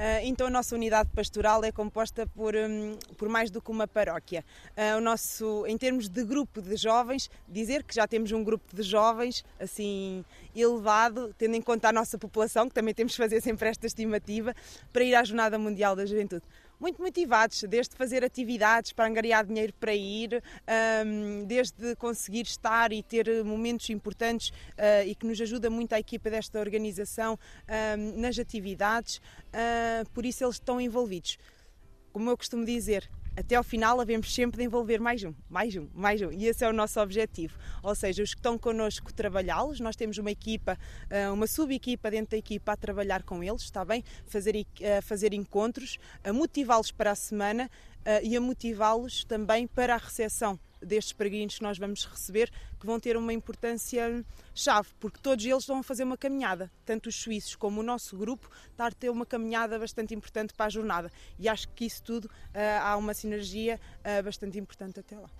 Uh, 0.00 0.24
então 0.24 0.46
a 0.46 0.50
nossa 0.50 0.74
unidade 0.74 1.10
pastoral 1.14 1.62
é 1.62 1.70
composta 1.70 2.26
por, 2.26 2.56
um, 2.56 2.96
por 3.18 3.28
mais 3.28 3.50
do 3.50 3.60
que 3.60 3.70
uma 3.70 3.86
paróquia. 3.86 4.44
Uh, 4.70 4.96
o 4.96 5.00
nosso, 5.00 5.64
em 5.66 5.76
termos 5.76 6.08
de 6.08 6.24
grupo 6.24 6.62
de 6.62 6.74
jovens, 6.74 7.30
dizer 7.46 7.84
que 7.84 7.94
já 7.94 8.08
temos 8.08 8.32
um 8.32 8.42
grupo 8.42 8.74
de 8.74 8.82
jovens 8.82 9.44
assim 9.60 10.24
elevado, 10.56 11.34
tendo 11.36 11.54
em 11.54 11.60
conta 11.60 11.90
a 11.90 11.92
nossa 11.92 12.16
população, 12.16 12.68
que 12.68 12.74
também 12.74 12.94
temos 12.94 13.12
que 13.12 13.18
fazer 13.18 13.40
sempre 13.42 13.68
esta 13.68 13.86
estimativa, 13.86 14.54
para 14.92 15.04
ir 15.04 15.14
à 15.14 15.22
Jornada 15.22 15.58
Mundial 15.58 15.94
da 15.94 16.06
Juventude 16.06 16.44
muito 16.80 17.02
motivados, 17.02 17.62
desde 17.68 17.94
fazer 17.94 18.24
atividades 18.24 18.92
para 18.92 19.06
angariar 19.06 19.44
dinheiro 19.44 19.72
para 19.78 19.94
ir, 19.94 20.42
desde 21.46 21.94
conseguir 21.96 22.42
estar 22.42 22.92
e 22.92 23.02
ter 23.02 23.44
momentos 23.44 23.90
importantes 23.90 24.48
uh, 24.48 25.06
e 25.06 25.14
que 25.14 25.26
nos 25.26 25.40
ajuda 25.40 25.68
muito 25.68 25.92
a 25.92 25.98
equipa 25.98 26.30
desta 26.30 26.58
organização 26.58 27.38
nas 28.16 28.38
atividades, 28.38 29.18
uh, 29.18 30.08
por 30.12 30.24
isso 30.24 30.44
eles 30.44 30.56
estão 30.56 30.80
envolvidos. 30.80 31.38
Como 32.12 32.30
eu 32.30 32.36
costumo 32.36 32.64
dizer, 32.64 33.08
até 33.36 33.56
ao 33.56 33.62
final 33.62 34.00
havemos 34.00 34.34
sempre 34.34 34.58
de 34.58 34.64
envolver 34.64 35.00
mais 35.00 35.22
um, 35.24 35.34
mais 35.48 35.74
um, 35.76 35.88
mais 35.94 36.20
um. 36.22 36.30
E 36.30 36.46
esse 36.46 36.64
é 36.64 36.68
o 36.68 36.72
nosso 36.72 37.00
objetivo. 37.00 37.58
Ou 37.82 37.94
seja, 37.94 38.22
os 38.22 38.34
que 38.34 38.38
estão 38.38 38.58
connosco 38.58 39.12
trabalhá-los, 39.12 39.80
nós 39.80 39.96
temos 39.96 40.18
uma 40.18 40.30
equipa, 40.30 40.78
eh, 41.08 41.30
uma 41.30 41.46
sub-equipa 41.46 42.10
dentro 42.10 42.32
da 42.32 42.36
equipa 42.36 42.72
a 42.72 42.76
trabalhar 42.76 43.22
com 43.22 43.42
eles, 43.42 43.62
está 43.62 43.84
bem? 43.84 44.04
Fazer, 44.26 44.66
a 44.98 45.02
fazer 45.02 45.32
encontros, 45.32 45.98
a 46.22 46.32
motivá-los 46.32 46.90
para 46.90 47.12
a 47.12 47.14
semana 47.14 47.70
uh, 48.00 48.24
e 48.24 48.36
a 48.36 48.40
motivá-los 48.40 49.24
também 49.24 49.66
para 49.66 49.94
a 49.94 49.98
recepção 49.98 50.58
destes 50.80 51.12
peregrinos 51.12 51.58
que 51.58 51.62
nós 51.62 51.78
vamos 51.78 52.04
receber, 52.04 52.50
que 52.78 52.86
vão 52.86 52.98
ter 52.98 53.16
uma 53.16 53.32
importância 53.32 54.24
chave, 54.54 54.88
porque 54.98 55.18
todos 55.20 55.44
eles 55.44 55.66
vão 55.66 55.82
fazer 55.82 56.04
uma 56.04 56.16
caminhada, 56.16 56.70
tanto 56.84 57.08
os 57.08 57.16
suíços 57.16 57.54
como 57.56 57.80
o 57.80 57.82
nosso 57.82 58.16
grupo, 58.16 58.50
está 58.70 58.86
a 58.86 58.90
ter 58.90 59.10
uma 59.10 59.26
caminhada 59.26 59.78
bastante 59.78 60.14
importante 60.14 60.54
para 60.54 60.66
a 60.66 60.70
jornada. 60.70 61.10
E 61.38 61.48
acho 61.48 61.68
que 61.70 61.84
isso 61.84 62.02
tudo 62.02 62.24
uh, 62.26 62.30
há 62.82 62.96
uma 62.96 63.14
sinergia 63.14 63.80
uh, 64.00 64.22
bastante 64.22 64.58
importante 64.58 65.00
até 65.00 65.18
lá. 65.18 65.30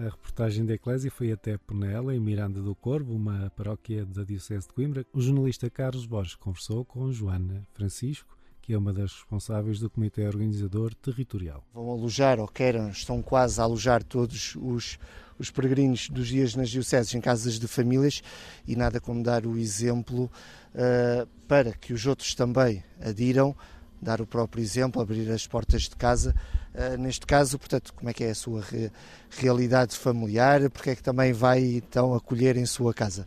A 0.00 0.04
reportagem 0.04 0.64
da 0.64 0.72
Eclésia 0.72 1.10
foi 1.10 1.30
até 1.30 1.58
Penela, 1.58 2.14
em 2.14 2.20
Miranda 2.20 2.62
do 2.62 2.74
Corvo, 2.74 3.12
uma 3.12 3.50
paróquia 3.50 4.06
da 4.06 4.24
Diocese 4.24 4.66
de 4.66 4.72
Coimbra. 4.72 5.04
O 5.12 5.20
jornalista 5.20 5.68
Carlos 5.68 6.06
Borges 6.06 6.36
conversou 6.36 6.86
com 6.86 7.12
Joana 7.12 7.68
Francisco, 7.74 8.34
que 8.60 8.72
é 8.72 8.78
uma 8.78 8.92
das 8.92 9.12
responsáveis 9.12 9.78
do 9.78 9.90
Comitê 9.90 10.26
Organizador 10.26 10.94
Territorial. 10.94 11.64
Vão 11.72 11.90
alojar, 11.90 12.38
ou 12.38 12.48
querem, 12.48 12.88
estão 12.90 13.22
quase 13.22 13.60
a 13.60 13.64
alojar 13.64 14.02
todos 14.02 14.56
os, 14.56 14.98
os 15.38 15.50
peregrinos 15.50 16.08
dos 16.08 16.28
dias 16.28 16.54
nas 16.54 16.70
dioceses 16.70 17.14
em 17.14 17.20
casas 17.20 17.58
de 17.58 17.66
famílias 17.66 18.22
e 18.66 18.76
nada 18.76 19.00
como 19.00 19.22
dar 19.22 19.46
o 19.46 19.56
exemplo 19.56 20.30
uh, 20.74 21.26
para 21.48 21.72
que 21.72 21.92
os 21.92 22.06
outros 22.06 22.34
também 22.34 22.84
adiram 23.00 23.56
dar 24.00 24.20
o 24.20 24.26
próprio 24.26 24.62
exemplo, 24.62 25.02
abrir 25.02 25.30
as 25.30 25.46
portas 25.46 25.82
de 25.82 25.96
casa. 25.96 26.34
Uh, 26.74 26.96
neste 26.96 27.26
caso, 27.26 27.58
portanto, 27.58 27.92
como 27.94 28.08
é 28.08 28.14
que 28.14 28.24
é 28.24 28.30
a 28.30 28.34
sua 28.34 28.62
re 28.62 28.90
realidade 29.30 29.96
familiar? 29.96 30.70
Porque 30.70 30.90
é 30.90 30.96
que 30.96 31.02
também 31.02 31.32
vai 31.32 31.62
então 31.62 32.14
acolher 32.14 32.56
em 32.56 32.66
sua 32.66 32.94
casa? 32.94 33.26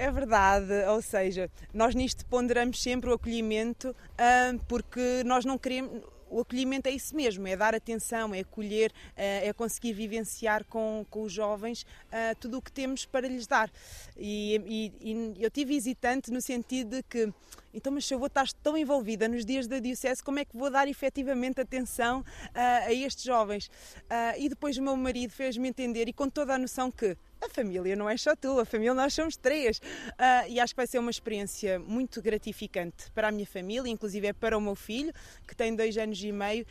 É 0.00 0.12
verdade, 0.12 0.72
ou 0.86 1.02
seja, 1.02 1.50
nós 1.74 1.92
nisto 1.92 2.24
ponderamos 2.26 2.80
sempre 2.80 3.10
o 3.10 3.14
acolhimento 3.14 3.90
uh, 3.90 4.56
porque 4.68 5.24
nós 5.24 5.44
não 5.44 5.58
queremos 5.58 6.04
o 6.30 6.40
acolhimento 6.40 6.88
é 6.88 6.92
isso 6.92 7.16
mesmo, 7.16 7.48
é 7.48 7.56
dar 7.56 7.74
atenção, 7.74 8.34
é 8.34 8.40
acolher, 8.40 8.92
eh, 9.16 9.48
é 9.48 9.52
conseguir 9.54 9.94
vivenciar 9.94 10.62
com, 10.66 11.04
com 11.08 11.22
os 11.22 11.32
jovens 11.32 11.82
uh, 11.82 12.36
tudo 12.38 12.58
o 12.58 12.62
que 12.62 12.70
temos 12.70 13.06
para 13.06 13.26
lhes 13.26 13.46
dar. 13.46 13.70
E, 14.14 14.92
e, 15.02 15.10
e, 15.10 15.42
eu 15.42 15.50
tive 15.50 15.74
hesitante 15.74 16.30
no 16.30 16.42
sentido 16.42 16.96
de 16.96 17.02
que, 17.02 17.32
então, 17.72 17.92
mas 17.92 18.06
se 18.06 18.14
eu 18.14 18.18
vou 18.18 18.28
estar 18.28 18.46
tão 18.62 18.76
envolvida 18.76 19.28
nos 19.28 19.44
dias 19.44 19.66
da 19.66 19.78
Diocese, 19.78 20.22
como 20.22 20.38
é 20.38 20.44
que 20.44 20.56
vou 20.56 20.70
dar 20.70 20.88
efetivamente 20.88 21.60
atenção 21.60 22.20
uh, 22.20 22.86
a 22.86 22.92
estes 22.92 23.24
jovens? 23.24 23.66
Uh, 23.66 24.38
e 24.38 24.48
depois 24.48 24.76
o 24.78 24.82
meu 24.82 24.96
marido 24.96 25.30
fez-me 25.30 25.68
entender, 25.68 26.08
e 26.08 26.12
com 26.12 26.28
toda 26.28 26.54
a 26.54 26.58
noção 26.58 26.90
que 26.90 27.16
a 27.40 27.48
família 27.48 27.94
não 27.94 28.08
é 28.08 28.16
só 28.16 28.34
tu, 28.34 28.58
a 28.58 28.64
família 28.64 28.94
nós 28.94 29.14
somos 29.14 29.36
três. 29.36 29.78
Uh, 29.78 30.48
e 30.48 30.58
acho 30.58 30.74
que 30.74 30.76
vai 30.78 30.86
ser 30.86 30.98
uma 30.98 31.10
experiência 31.10 31.78
muito 31.78 32.20
gratificante 32.20 33.10
para 33.12 33.28
a 33.28 33.30
minha 33.30 33.46
família, 33.46 33.90
inclusive 33.90 34.26
é 34.26 34.32
para 34.32 34.56
o 34.56 34.60
meu 34.60 34.74
filho, 34.74 35.12
que 35.46 35.54
tem 35.54 35.74
dois 35.74 35.96
anos 35.96 36.22
e 36.22 36.32
meio. 36.32 36.66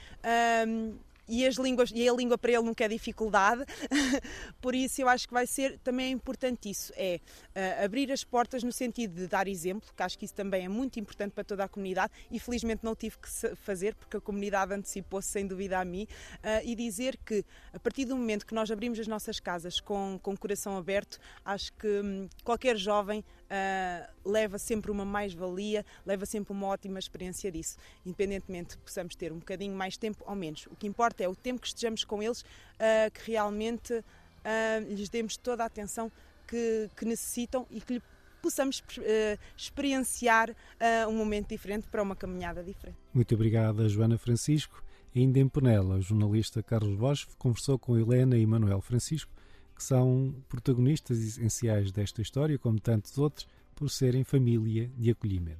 E, 1.27 1.45
as 1.45 1.55
línguas, 1.55 1.91
e 1.93 2.07
a 2.07 2.13
língua 2.13 2.37
para 2.37 2.51
ele 2.51 2.63
nunca 2.63 2.85
é 2.85 2.87
dificuldade, 2.87 3.65
por 4.61 4.75
isso 4.75 5.01
eu 5.01 5.09
acho 5.09 5.27
que 5.27 5.33
vai 5.33 5.45
ser 5.45 5.77
também 5.79 6.11
importante 6.11 6.69
isso, 6.69 6.91
é 6.95 7.19
uh, 7.55 7.85
abrir 7.85 8.11
as 8.11 8.23
portas 8.23 8.63
no 8.63 8.71
sentido 8.71 9.15
de 9.15 9.27
dar 9.27 9.47
exemplo, 9.47 9.89
que 9.95 10.03
acho 10.03 10.17
que 10.17 10.25
isso 10.25 10.33
também 10.33 10.65
é 10.65 10.69
muito 10.69 10.99
importante 10.99 11.31
para 11.31 11.43
toda 11.43 11.63
a 11.63 11.67
comunidade. 11.67 12.11
E 12.31 12.39
felizmente 12.39 12.83
não 12.83 12.95
tive 12.95 13.17
que 13.17 13.55
fazer 13.55 13.95
porque 13.95 14.17
a 14.17 14.21
comunidade 14.21 14.73
antecipou-se 14.73 15.29
sem 15.29 15.45
dúvida 15.45 15.79
a 15.79 15.85
mim. 15.85 16.07
Uh, 16.37 16.63
e 16.63 16.75
dizer 16.75 17.17
que 17.25 17.43
a 17.73 17.79
partir 17.79 18.05
do 18.05 18.15
momento 18.15 18.45
que 18.45 18.53
nós 18.53 18.71
abrimos 18.71 18.99
as 18.99 19.07
nossas 19.07 19.39
casas 19.39 19.79
com, 19.79 20.19
com 20.21 20.33
o 20.33 20.37
coração 20.37 20.77
aberto, 20.77 21.19
acho 21.43 21.73
que 21.73 21.87
hum, 21.87 22.27
qualquer 22.43 22.77
jovem 22.77 23.23
uh, 23.47 24.29
leva 24.29 24.57
sempre 24.57 24.91
uma 24.91 25.05
mais-valia, 25.05 25.85
leva 26.05 26.25
sempre 26.25 26.53
uma 26.53 26.67
ótima 26.67 26.99
experiência 26.99 27.51
disso, 27.51 27.77
independentemente 28.05 28.75
de 28.75 28.77
possamos 28.77 29.15
ter 29.15 29.31
um 29.31 29.39
bocadinho 29.39 29.75
mais 29.75 29.97
tempo 29.97 30.23
ou 30.27 30.35
menos. 30.35 30.67
O 30.67 30.75
que 30.75 30.87
importa 30.87 31.23
é 31.23 31.27
o 31.27 31.35
tempo 31.35 31.61
que 31.61 31.67
estejamos 31.67 32.03
com 32.03 32.21
eles, 32.21 32.41
uh, 32.41 33.11
que 33.13 33.31
realmente 33.31 33.93
uh, 33.93 34.93
lhes 34.93 35.09
demos 35.09 35.37
toda 35.37 35.63
a 35.63 35.65
atenção 35.67 36.11
que, 36.47 36.89
que 36.95 37.05
necessitam 37.05 37.65
e 37.69 37.81
que 37.81 37.95
lhe 37.95 38.01
possamos 38.41 38.79
uh, 38.79 39.39
experienciar 39.57 40.49
uh, 40.51 41.09
um 41.09 41.13
momento 41.17 41.49
diferente 41.49 41.87
para 41.87 42.01
uma 42.01 42.15
caminhada 42.15 42.63
diferente. 42.63 42.97
Muito 43.13 43.33
obrigada, 43.35 43.87
Joana 43.89 44.17
Francisco. 44.17 44.83
Ainda 45.15 45.39
em 45.39 45.47
Penela, 45.47 45.95
o 45.95 46.01
jornalista 46.01 46.61
Carlos 46.61 46.95
Bosch 46.95 47.27
conversou 47.37 47.79
com 47.79 47.97
Helena 47.97 48.37
e 48.37 48.45
Manuel 48.45 48.81
Francisco 48.81 49.31
que 49.77 49.83
são 49.83 50.33
protagonistas 50.49 51.19
essenciais 51.19 51.91
desta 51.91 52.19
história, 52.19 52.57
como 52.57 52.79
tantos 52.79 53.15
outros, 53.17 53.47
por 53.75 53.89
serem 53.89 54.23
família 54.23 54.89
de 54.97 55.11
acolhimento. 55.11 55.59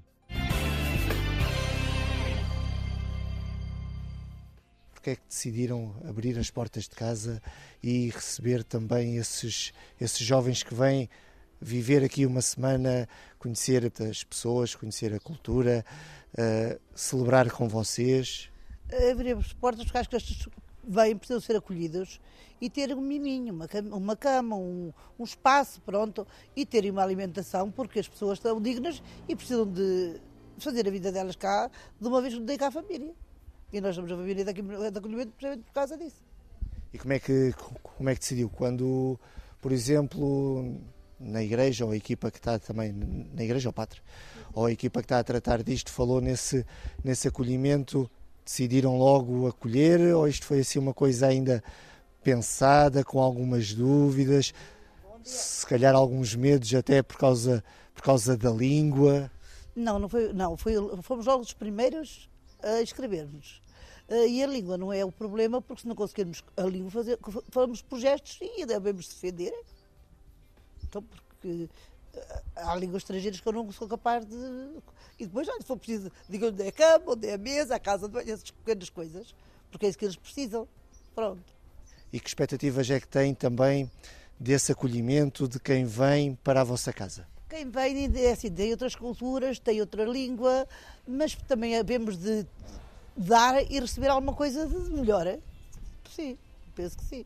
Porque 4.91 5.12
é 5.12 5.15
que 5.15 5.21
decidiram 5.30 5.95
abrir 6.03 6.38
as 6.39 6.49
portas 6.49 6.86
de 6.86 6.95
casa 6.95 7.41
e 7.82 8.10
receber 8.10 8.63
também 8.63 9.17
esses, 9.17 9.71
esses 10.01 10.25
jovens 10.25 10.63
que 10.63 10.73
vêm 10.73 11.08
viver 11.62 12.03
aqui 12.03 12.25
uma 12.25 12.41
semana, 12.41 13.08
conhecer 13.38 13.91
as 14.10 14.23
pessoas, 14.23 14.73
conhecer 14.73 15.13
a 15.13 15.19
cultura, 15.19 15.86
uh, 16.34 16.80
celebrar 16.95 17.51
com 17.51 17.67
vocês? 17.67 18.49
Abrir 19.12 19.38
as 19.38 19.53
portas 19.53 19.86
porque 19.86 19.97
acho 19.97 20.10
que 20.10 20.15
estes 20.15 20.47
vêm, 20.88 21.15
precisam 21.17 21.41
ser 21.41 21.56
acolhidos 21.56 22.19
e 22.60 22.69
ter 22.69 22.95
um 22.95 23.02
miminho, 23.02 23.54
uma 23.54 23.67
cama, 23.67 23.95
uma 23.95 24.15
cama 24.15 24.56
um, 24.56 24.91
um, 25.19 25.23
espaço, 25.23 25.82
pronto, 25.82 26.26
e 26.56 26.65
terem 26.65 26.91
uma 26.91 27.04
alimentação, 27.04 27.69
porque 27.69 28.00
as 28.00 28.08
pessoas 28.08 28.38
estão 28.39 28.62
dignas 28.62 29.02
e 29.28 29.36
precisam 29.36 29.65
de 29.65 30.19
fazer 30.58 30.88
a 30.88 30.91
vida 30.91 31.12
delas 31.12 31.36
cá 31.36 31.69
de 32.00 32.08
uma 32.08 32.21
vez 32.21 32.34
que 32.34 32.39
dedicam 32.39 32.67
à 32.67 32.71
família. 32.71 33.13
E 33.71 33.82
nós 33.82 33.95
somos 33.95 34.12
a 34.12 34.15
família 34.15 34.45
de 34.45 34.50
acolhimento 34.50 35.32
precisamente 35.34 35.65
por 35.65 35.73
causa 35.73 35.97
disso. 35.97 36.23
E 36.93 36.97
como 36.97 37.13
é 37.13 37.19
que, 37.19 37.54
como 37.84 38.10
é 38.10 38.13
que 38.13 38.21
decidiu? 38.21 38.50
Quando, 38.50 39.19
por 39.62 39.71
exemplo, 39.71 40.80
na 41.19 41.43
igreja, 41.43 41.86
ou 41.86 41.91
a 41.91 41.97
equipa 41.97 42.32
que 42.32 42.38
está 42.38 42.58
também, 42.58 42.93
na 42.93 43.43
igreja 43.43 43.69
ou 43.69 43.73
pátria, 43.73 44.02
ou 44.54 44.65
a 44.65 44.71
equipa 44.71 45.02
que 45.02 45.06
está 45.06 45.19
a 45.19 45.23
tratar 45.23 45.62
disto, 45.63 45.91
falou 45.91 46.21
nesse, 46.21 46.65
nesse 47.04 47.28
acolhimento, 47.28 48.10
decidiram 48.48 48.98
logo 48.98 49.46
acolher, 49.46 50.16
ou 50.16 50.28
isto 50.28 50.46
foi 50.46 50.62
assim 50.62 50.80
uma 50.80 50.94
coisa 50.94 51.28
ainda 51.28 51.62
pensada, 52.24 53.04
com 53.04 53.22
algumas 53.22 53.74
dúvidas, 53.74 54.54
se 55.22 55.66
calhar 55.66 55.94
alguns 55.94 56.34
medos 56.34 56.74
até 56.74 57.04
por 57.04 57.18
causa, 57.18 57.64
por 57.94 58.02
causa 58.02 58.38
da 58.38 58.50
língua. 58.50 59.30
Não, 59.76 60.00
não 60.00 60.08
foi, 60.08 60.32
não, 60.32 60.56
foi, 60.56 60.74
fomos 61.02 61.26
logo 61.26 61.44
os 61.44 61.54
primeiros 61.54 62.30
a 62.64 62.82
inscrever-nos. 62.82 63.62
Eh, 64.08 64.28
e 64.28 64.44
a 64.44 64.48
língua 64.48 64.78
não 64.78 64.92
é 64.94 65.04
o 65.04 65.12
problema, 65.12 65.62
porque 65.62 65.82
se 65.82 65.88
não 65.88 65.96
conseguirmos 65.96 66.42
a 66.56 66.64
língua 66.64 66.90
fazer, 66.90 67.20
falamos 67.50 67.82
por 67.82 68.00
gestos 68.00 68.40
e 68.42 68.66
devemos 68.66 69.10
defender. 69.10 69.54
Então, 70.84 71.04
porque 71.04 71.70
há 72.56 72.75
línguas 72.75 73.03
estrangeiras 73.03 73.39
que 73.39 73.47
eu 73.47 73.53
não 73.53 73.71
sou 73.71 73.88
capaz 73.88 74.25
de. 74.25 74.36
E 75.19 75.25
depois, 75.25 75.47
se 75.47 75.63
for 75.63 75.77
preciso, 75.77 76.12
digam 76.30 76.49
onde 76.49 76.63
é 76.63 76.67
a 76.67 76.71
cama, 76.71 77.13
onde 77.13 77.27
é 77.27 77.34
a 77.34 77.38
mesa, 77.38 77.75
a 77.75 77.80
casa 77.80 78.08
de 78.08 78.13
banho, 78.13 78.32
essas 78.32 78.51
pequenas 78.51 78.89
coisas, 78.89 79.34
porque 79.71 79.86
é 79.86 79.89
isso 79.89 79.97
que 79.97 80.06
eles 80.06 80.15
precisam. 80.15 80.67
Pronto 81.15 81.58
e 82.12 82.19
que 82.19 82.27
expectativas 82.27 82.89
é 82.89 82.99
que 82.99 83.08
tem 83.08 83.34
também 83.34 83.89
desse 84.39 84.71
acolhimento 84.71 85.47
de 85.47 85.60
quem 85.60 85.86
vem 85.86 86.36
para 86.36 86.62
a 86.62 86.63
vossa 86.63 86.93
casa? 86.93 87.27
Quem 87.49 87.69
vem 87.69 88.12
é 88.15 88.32
assim, 88.32 88.51
tem 88.51 88.71
outras 88.71 88.95
culturas, 88.95 89.58
tem 89.58 89.80
outra 89.80 90.03
língua, 90.06 90.67
mas 91.08 91.36
também 91.47 91.77
havemos 91.77 92.17
de 92.17 92.45
dar 93.15 93.62
e 93.71 93.80
receber 93.80 94.10
alguma 94.10 94.34
coisa 94.34 94.67
de 94.67 94.75
melhor. 94.91 95.25
É? 95.25 95.39
Sim, 96.13 96.38
penso 96.75 96.97
que 96.97 97.06
sim. 97.06 97.25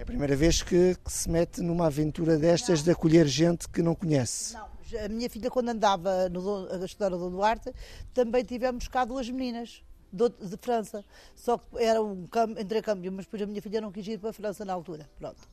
É 0.00 0.02
a 0.02 0.06
primeira 0.06 0.34
vez 0.34 0.62
que, 0.62 0.94
que 0.94 1.12
se 1.12 1.28
mete 1.28 1.60
numa 1.60 1.86
aventura 1.86 2.38
destas 2.38 2.78
não. 2.78 2.84
de 2.86 2.90
acolher 2.90 3.26
gente 3.26 3.68
que 3.68 3.82
não 3.82 3.94
conhece. 3.94 4.54
Não, 4.54 4.66
a 5.04 5.08
minha 5.10 5.28
filha, 5.28 5.50
quando 5.50 5.68
andava 5.68 6.26
no, 6.30 6.72
a 6.72 6.86
estudar 6.86 7.10
no 7.10 7.28
Duarte, 7.28 7.70
também 8.14 8.42
tivemos 8.42 8.88
cá 8.88 9.04
duas 9.04 9.28
meninas 9.28 9.82
de, 10.10 10.56
França. 10.58 11.04
Só 11.36 11.58
que 11.58 11.66
era 11.76 12.02
um 12.02 12.26
câmbio, 12.26 13.12
mas 13.12 13.26
depois 13.26 13.42
a 13.42 13.46
minha 13.46 13.60
filha 13.60 13.78
não 13.78 13.92
quis 13.92 14.06
ir 14.06 14.18
para 14.18 14.30
a 14.30 14.32
França 14.32 14.64
na 14.64 14.72
altura. 14.72 15.06
Pronto. 15.18 15.46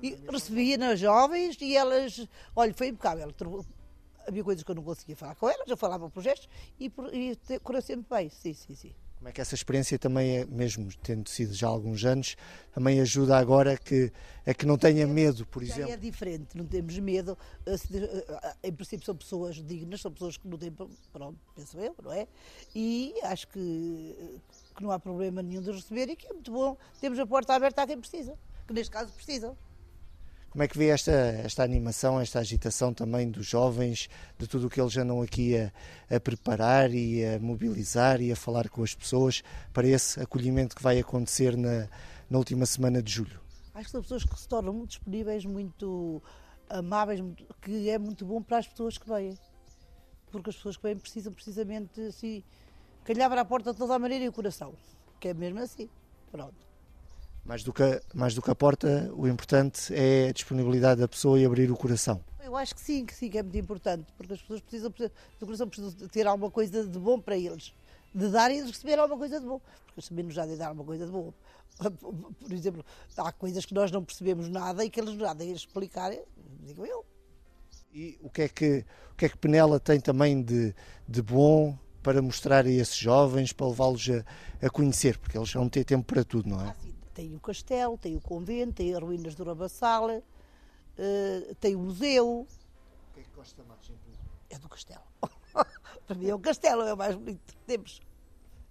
E 0.00 0.16
recebia 0.30 0.78
nas 0.78 1.00
jovens 1.00 1.58
e 1.60 1.76
elas, 1.76 2.24
olha, 2.54 2.72
foi 2.72 2.86
impecável. 2.86 3.34
Havia 4.28 4.44
coisas 4.44 4.62
que 4.62 4.70
eu 4.70 4.76
não 4.76 4.84
conseguia 4.84 5.16
falar 5.16 5.34
com 5.34 5.48
elas, 5.48 5.66
eu 5.66 5.76
falava 5.76 6.08
por 6.08 6.22
gestos 6.22 6.48
e, 6.78 6.92
e 7.12 7.58
correu 7.64 7.82
sempre 7.82 8.06
bem. 8.08 8.30
Sim, 8.30 8.54
sim, 8.54 8.76
sim. 8.76 8.94
Como 9.18 9.28
é 9.28 9.32
que 9.32 9.40
essa 9.40 9.54
experiência 9.54 9.98
também, 9.98 10.38
é, 10.38 10.46
mesmo 10.46 10.88
tendo 11.02 11.28
sido 11.28 11.52
já 11.52 11.66
há 11.66 11.70
alguns 11.70 12.04
anos, 12.04 12.36
também 12.72 13.00
ajuda 13.00 13.36
agora 13.36 13.76
que, 13.76 14.12
a 14.46 14.54
que 14.54 14.64
não 14.64 14.78
tenha 14.78 15.08
medo, 15.08 15.44
por 15.44 15.64
já 15.64 15.74
exemplo? 15.74 15.92
É 15.92 15.96
diferente, 15.96 16.56
não 16.56 16.64
temos 16.64 16.96
medo. 17.00 17.36
Eh, 17.66 17.74
eh, 17.74 18.54
em 18.68 18.72
princípio 18.72 19.04
são 19.04 19.16
pessoas 19.16 19.56
dignas, 19.56 20.00
são 20.00 20.12
pessoas 20.12 20.36
que 20.36 20.46
não 20.46 20.56
têm, 20.56 20.70
pronto, 21.12 21.36
penso 21.56 21.80
eu, 21.80 21.96
não 22.00 22.12
é? 22.12 22.28
E 22.72 23.12
acho 23.24 23.48
que, 23.48 24.40
que 24.76 24.82
não 24.84 24.92
há 24.92 25.00
problema 25.00 25.42
nenhum 25.42 25.62
de 25.62 25.72
receber 25.72 26.08
e 26.08 26.14
que 26.14 26.28
é 26.28 26.32
muito 26.32 26.52
bom. 26.52 26.76
Temos 27.00 27.18
a 27.18 27.26
porta 27.26 27.54
aberta 27.54 27.82
a 27.82 27.86
quem 27.88 27.98
precisa, 27.98 28.38
que 28.68 28.72
neste 28.72 28.92
caso 28.92 29.12
precisam. 29.12 29.56
Como 30.58 30.64
é 30.64 30.66
que 30.66 30.76
vê 30.76 30.88
esta, 30.88 31.12
esta 31.12 31.62
animação, 31.62 32.20
esta 32.20 32.40
agitação 32.40 32.92
também 32.92 33.30
dos 33.30 33.46
jovens, 33.46 34.08
de 34.36 34.48
tudo 34.48 34.66
o 34.66 34.68
que 34.68 34.80
eles 34.80 34.96
andam 34.96 35.22
aqui 35.22 35.56
a, 35.56 35.70
a, 36.10 36.18
preparar 36.18 36.92
e 36.92 37.24
a 37.24 37.38
mobilizar 37.38 38.20
e 38.20 38.32
a 38.32 38.34
falar 38.34 38.68
com 38.68 38.82
as 38.82 38.92
pessoas 38.92 39.44
para 39.72 39.86
esse 39.86 40.20
acolhimento 40.20 40.74
que 40.74 40.82
vai 40.82 40.98
acontecer 40.98 41.56
na, 41.56 41.86
na 42.28 42.38
última 42.38 42.66
semana 42.66 43.00
de 43.00 43.12
julho? 43.12 43.40
Acho 43.72 43.84
que 43.84 43.90
são 43.92 44.02
pessoas 44.02 44.24
que 44.24 44.36
se 44.36 44.48
tornam 44.48 44.72
muito 44.72 44.88
disponíveis, 44.88 45.44
muito 45.44 46.20
amáveis, 46.68 47.20
que 47.62 47.88
é 47.88 47.96
muito 47.96 48.26
bom 48.26 48.42
para 48.42 48.58
as 48.58 48.66
pessoas 48.66 48.98
que 48.98 49.08
vêm. 49.08 49.38
Porque 50.32 50.50
as 50.50 50.56
pessoas 50.56 50.76
que 50.76 50.82
vêm 50.82 50.98
precisam 50.98 51.32
precisamente 51.32 52.00
assim, 52.00 52.42
calhar 53.04 53.30
para 53.30 53.42
a 53.42 53.44
porta 53.44 53.72
de 53.72 53.78
toda 53.78 53.94
a 53.94 53.98
maneira 54.00 54.24
e 54.24 54.28
o 54.28 54.32
coração, 54.32 54.74
que 55.20 55.28
é 55.28 55.34
mesmo 55.34 55.60
assim. 55.60 55.88
Pronto. 56.32 56.67
Mais 57.48 57.62
do, 57.62 57.72
que 57.72 57.82
a, 57.82 57.98
mais 58.14 58.34
do 58.34 58.42
que 58.42 58.50
a 58.50 58.54
porta, 58.54 59.10
o 59.16 59.26
importante 59.26 59.94
é 59.94 60.28
a 60.28 60.32
disponibilidade 60.32 61.00
da 61.00 61.08
pessoa 61.08 61.40
e 61.40 61.46
abrir 61.46 61.70
o 61.70 61.76
coração. 61.78 62.22
Eu 62.44 62.54
acho 62.54 62.74
que 62.74 62.80
sim, 62.82 63.06
que 63.06 63.14
sim, 63.14 63.30
que 63.30 63.38
é 63.38 63.42
muito 63.42 63.56
importante, 63.56 64.06
porque 64.18 64.34
as 64.34 64.40
pessoas 64.42 64.60
precisam, 64.60 64.90
do 64.90 65.46
coração 65.46 65.66
precisam 65.66 66.08
ter 66.08 66.26
alguma 66.26 66.50
coisa 66.50 66.86
de 66.86 66.98
bom 66.98 67.18
para 67.18 67.38
eles, 67.38 67.72
de 68.14 68.28
dar 68.28 68.50
e 68.50 68.60
de 68.60 68.70
receber 68.70 68.98
alguma 68.98 69.18
coisa 69.18 69.40
de 69.40 69.46
bom, 69.46 69.60
porque 69.86 69.94
eles 70.00 70.08
também 70.10 70.24
nos 70.26 70.34
já 70.34 70.44
de 70.44 70.56
dar 70.56 70.68
alguma 70.68 70.84
coisa 70.84 71.06
de 71.06 71.10
bom. 71.10 71.32
Por 71.80 72.52
exemplo, 72.52 72.84
há 73.16 73.32
coisas 73.32 73.64
que 73.64 73.72
nós 73.72 73.90
não 73.90 74.04
percebemos 74.04 74.50
nada 74.50 74.84
e 74.84 74.90
que 74.90 75.00
eles 75.00 75.14
nos 75.14 75.20
já 75.20 75.32
de 75.32 75.50
explicar, 75.50 76.12
digo 76.60 76.84
eu. 76.84 77.02
E 77.94 78.18
o 78.22 78.28
que 78.28 78.42
é 78.42 78.48
que, 78.50 78.84
o 79.10 79.16
que, 79.16 79.24
é 79.24 79.28
que 79.30 79.38
Penela 79.38 79.80
tem 79.80 79.98
também 79.98 80.42
de, 80.42 80.74
de 81.08 81.22
bom 81.22 81.78
para 82.02 82.20
mostrar 82.20 82.66
a 82.66 82.70
esses 82.70 82.96
jovens, 82.96 83.54
para 83.54 83.68
levá-los 83.68 84.06
a, 84.10 84.66
a, 84.66 84.68
conhecer, 84.68 85.16
porque 85.18 85.36
eles 85.36 85.50
vão 85.50 85.66
ter 85.66 85.84
tempo 85.84 86.04
para 86.04 86.22
tudo, 86.22 86.48
não 86.48 86.60
é? 86.60 86.68
Ah, 86.68 86.74
sim, 86.82 86.87
tem 87.18 87.34
o 87.34 87.40
castelo, 87.40 87.98
tem 87.98 88.14
o 88.14 88.20
convento, 88.20 88.74
tem 88.74 88.94
as 88.94 89.02
ruínas 89.02 89.34
do 89.34 89.42
Urabassala, 89.42 90.22
uh, 90.22 91.54
tem 91.56 91.74
o 91.74 91.80
museu. 91.80 92.46
O 93.10 93.14
que 93.14 93.18
é 93.18 93.22
que 93.24 93.30
gosta 93.34 93.64
mais 93.64 93.90
em 93.90 93.96
tudo? 93.96 94.18
É 94.48 94.56
do 94.56 94.68
castelo. 94.68 95.02
Para 96.06 96.16
mim 96.16 96.28
é 96.28 96.34
o 96.36 96.38
castelo, 96.38 96.82
é 96.82 96.94
o 96.94 96.96
mais 96.96 97.16
bonito 97.16 97.40
que 97.44 97.56
temos. 97.66 98.00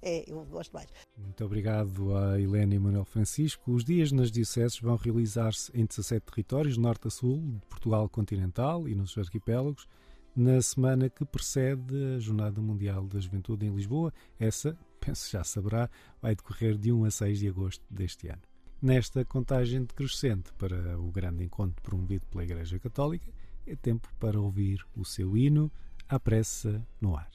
É, 0.01 0.23
eu 0.31 0.45
gosto 0.45 0.71
mais. 0.71 0.87
Muito 1.17 1.43
obrigado 1.43 2.15
a 2.15 2.39
Helena 2.39 2.73
e 2.73 2.79
Manuel 2.79 3.03
Francisco. 3.03 3.69
Os 3.69 3.83
dias 3.83 4.13
nas 4.13 4.31
dioceses 4.31 4.79
vão 4.79 4.95
realizar-se 4.95 5.69
em 5.77 5.85
17 5.85 6.25
territórios, 6.27 6.77
norte 6.77 7.07
a 7.07 7.11
sul, 7.11 7.41
de 7.41 7.65
Portugal 7.67 8.07
continental 8.07 8.87
e 8.87 8.95
nos 8.95 9.17
arquipélagos, 9.17 9.89
na 10.33 10.61
semana 10.61 11.09
que 11.09 11.25
precede 11.25 12.15
a 12.15 12.19
Jornada 12.19 12.61
Mundial 12.61 13.07
da 13.07 13.19
Juventude 13.19 13.65
em 13.65 13.75
Lisboa. 13.75 14.13
Essa 14.39 14.77
penso 15.07 15.31
já 15.31 15.43
saberá, 15.43 15.89
vai 16.21 16.35
decorrer 16.35 16.77
de 16.77 16.91
1 16.91 17.05
a 17.05 17.11
6 17.11 17.39
de 17.39 17.47
agosto 17.47 17.85
deste 17.89 18.27
ano. 18.27 18.41
Nesta 18.81 19.23
contagem 19.23 19.85
decrescente 19.85 20.51
para 20.57 20.99
o 20.99 21.09
grande 21.09 21.45
encontro 21.45 21.81
promovido 21.81 22.25
pela 22.27 22.43
Igreja 22.43 22.77
Católica, 22.77 23.31
é 23.65 23.75
tempo 23.75 24.09
para 24.19 24.39
ouvir 24.39 24.85
o 24.95 25.05
seu 25.05 25.37
hino 25.37 25.71
à 26.09 26.19
pressa 26.19 26.85
no 26.99 27.15
ar. 27.15 27.31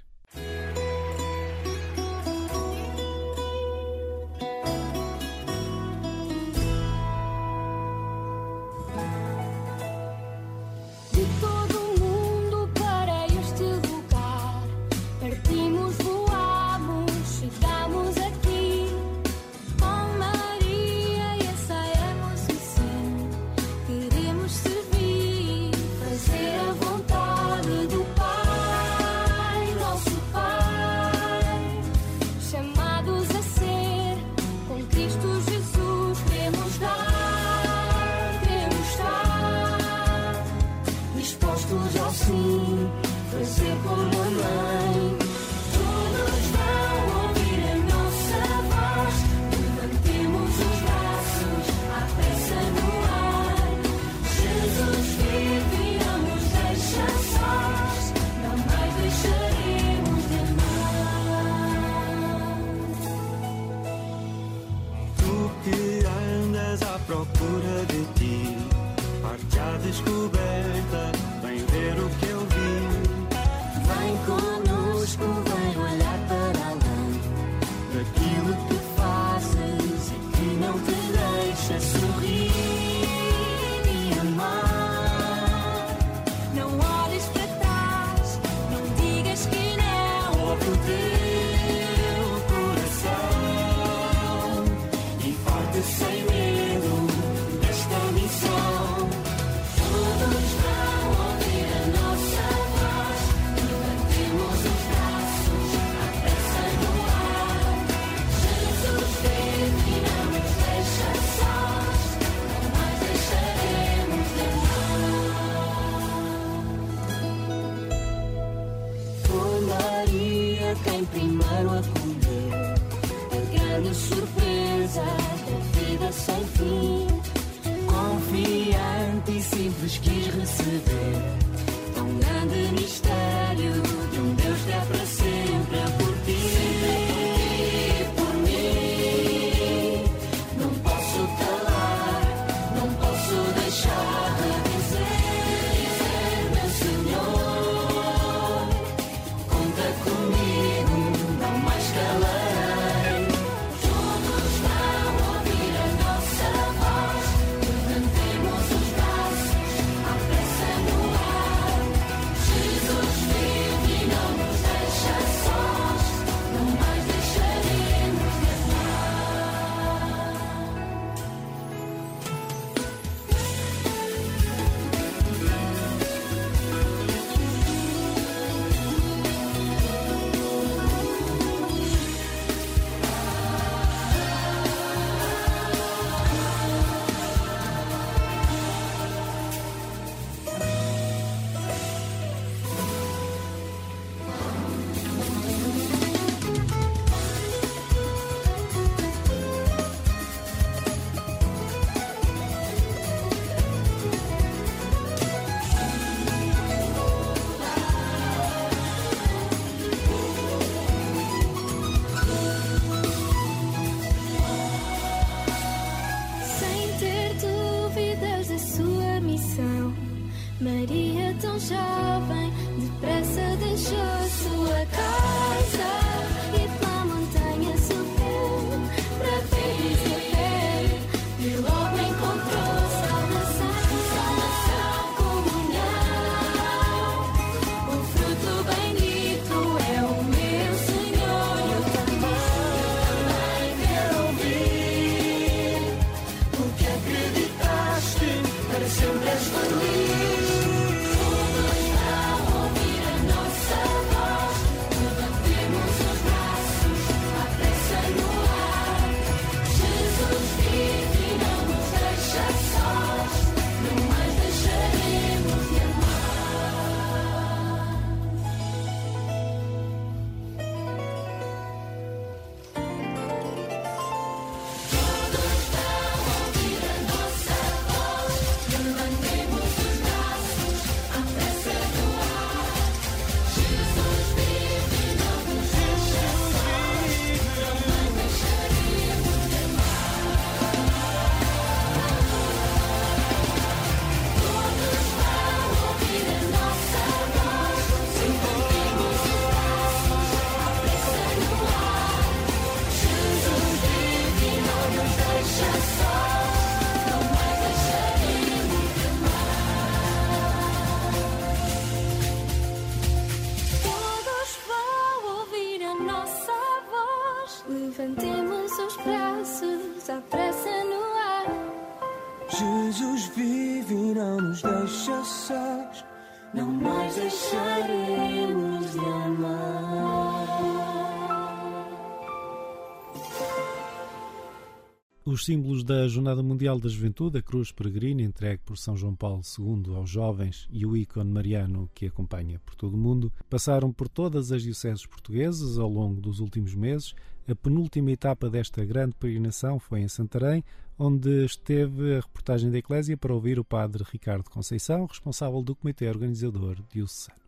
Os 335.32 335.46
símbolos 335.46 335.82
da 335.82 336.06
Jornada 336.08 336.42
Mundial 336.42 336.78
da 336.78 336.90
Juventude, 336.90 337.38
a 337.38 337.42
cruz 337.42 337.72
peregrina 337.72 338.20
entregue 338.20 338.60
por 338.66 338.76
São 338.76 338.94
João 338.94 339.16
Paulo 339.16 339.40
II 339.58 339.96
aos 339.96 340.10
jovens 340.10 340.68
e 340.70 340.84
o 340.84 340.94
ícone 340.94 341.30
mariano 341.30 341.88
que 341.94 342.04
acompanha 342.04 342.58
por 342.58 342.74
todo 342.74 342.92
o 342.92 342.98
mundo, 342.98 343.32
passaram 343.48 343.90
por 343.90 344.10
todas 344.10 344.52
as 344.52 344.62
dioceses 344.62 345.06
portuguesas 345.06 345.78
ao 345.78 345.88
longo 345.88 346.20
dos 346.20 346.38
últimos 346.38 346.74
meses. 346.74 347.14
A 347.48 347.54
penúltima 347.54 348.10
etapa 348.10 348.50
desta 348.50 348.84
grande 348.84 349.14
peregrinação 349.18 349.78
foi 349.78 350.00
em 350.00 350.08
Santarém, 350.08 350.62
onde 350.98 351.46
esteve 351.46 352.12
a 352.12 352.20
reportagem 352.20 352.70
da 352.70 352.76
Eclésia 352.76 353.16
para 353.16 353.32
ouvir 353.32 353.58
o 353.58 353.64
padre 353.64 354.04
Ricardo 354.04 354.50
Conceição, 354.50 355.06
responsável 355.06 355.62
do 355.62 355.74
comitê 355.74 356.10
organizador 356.10 356.76
diocesano. 356.92 357.41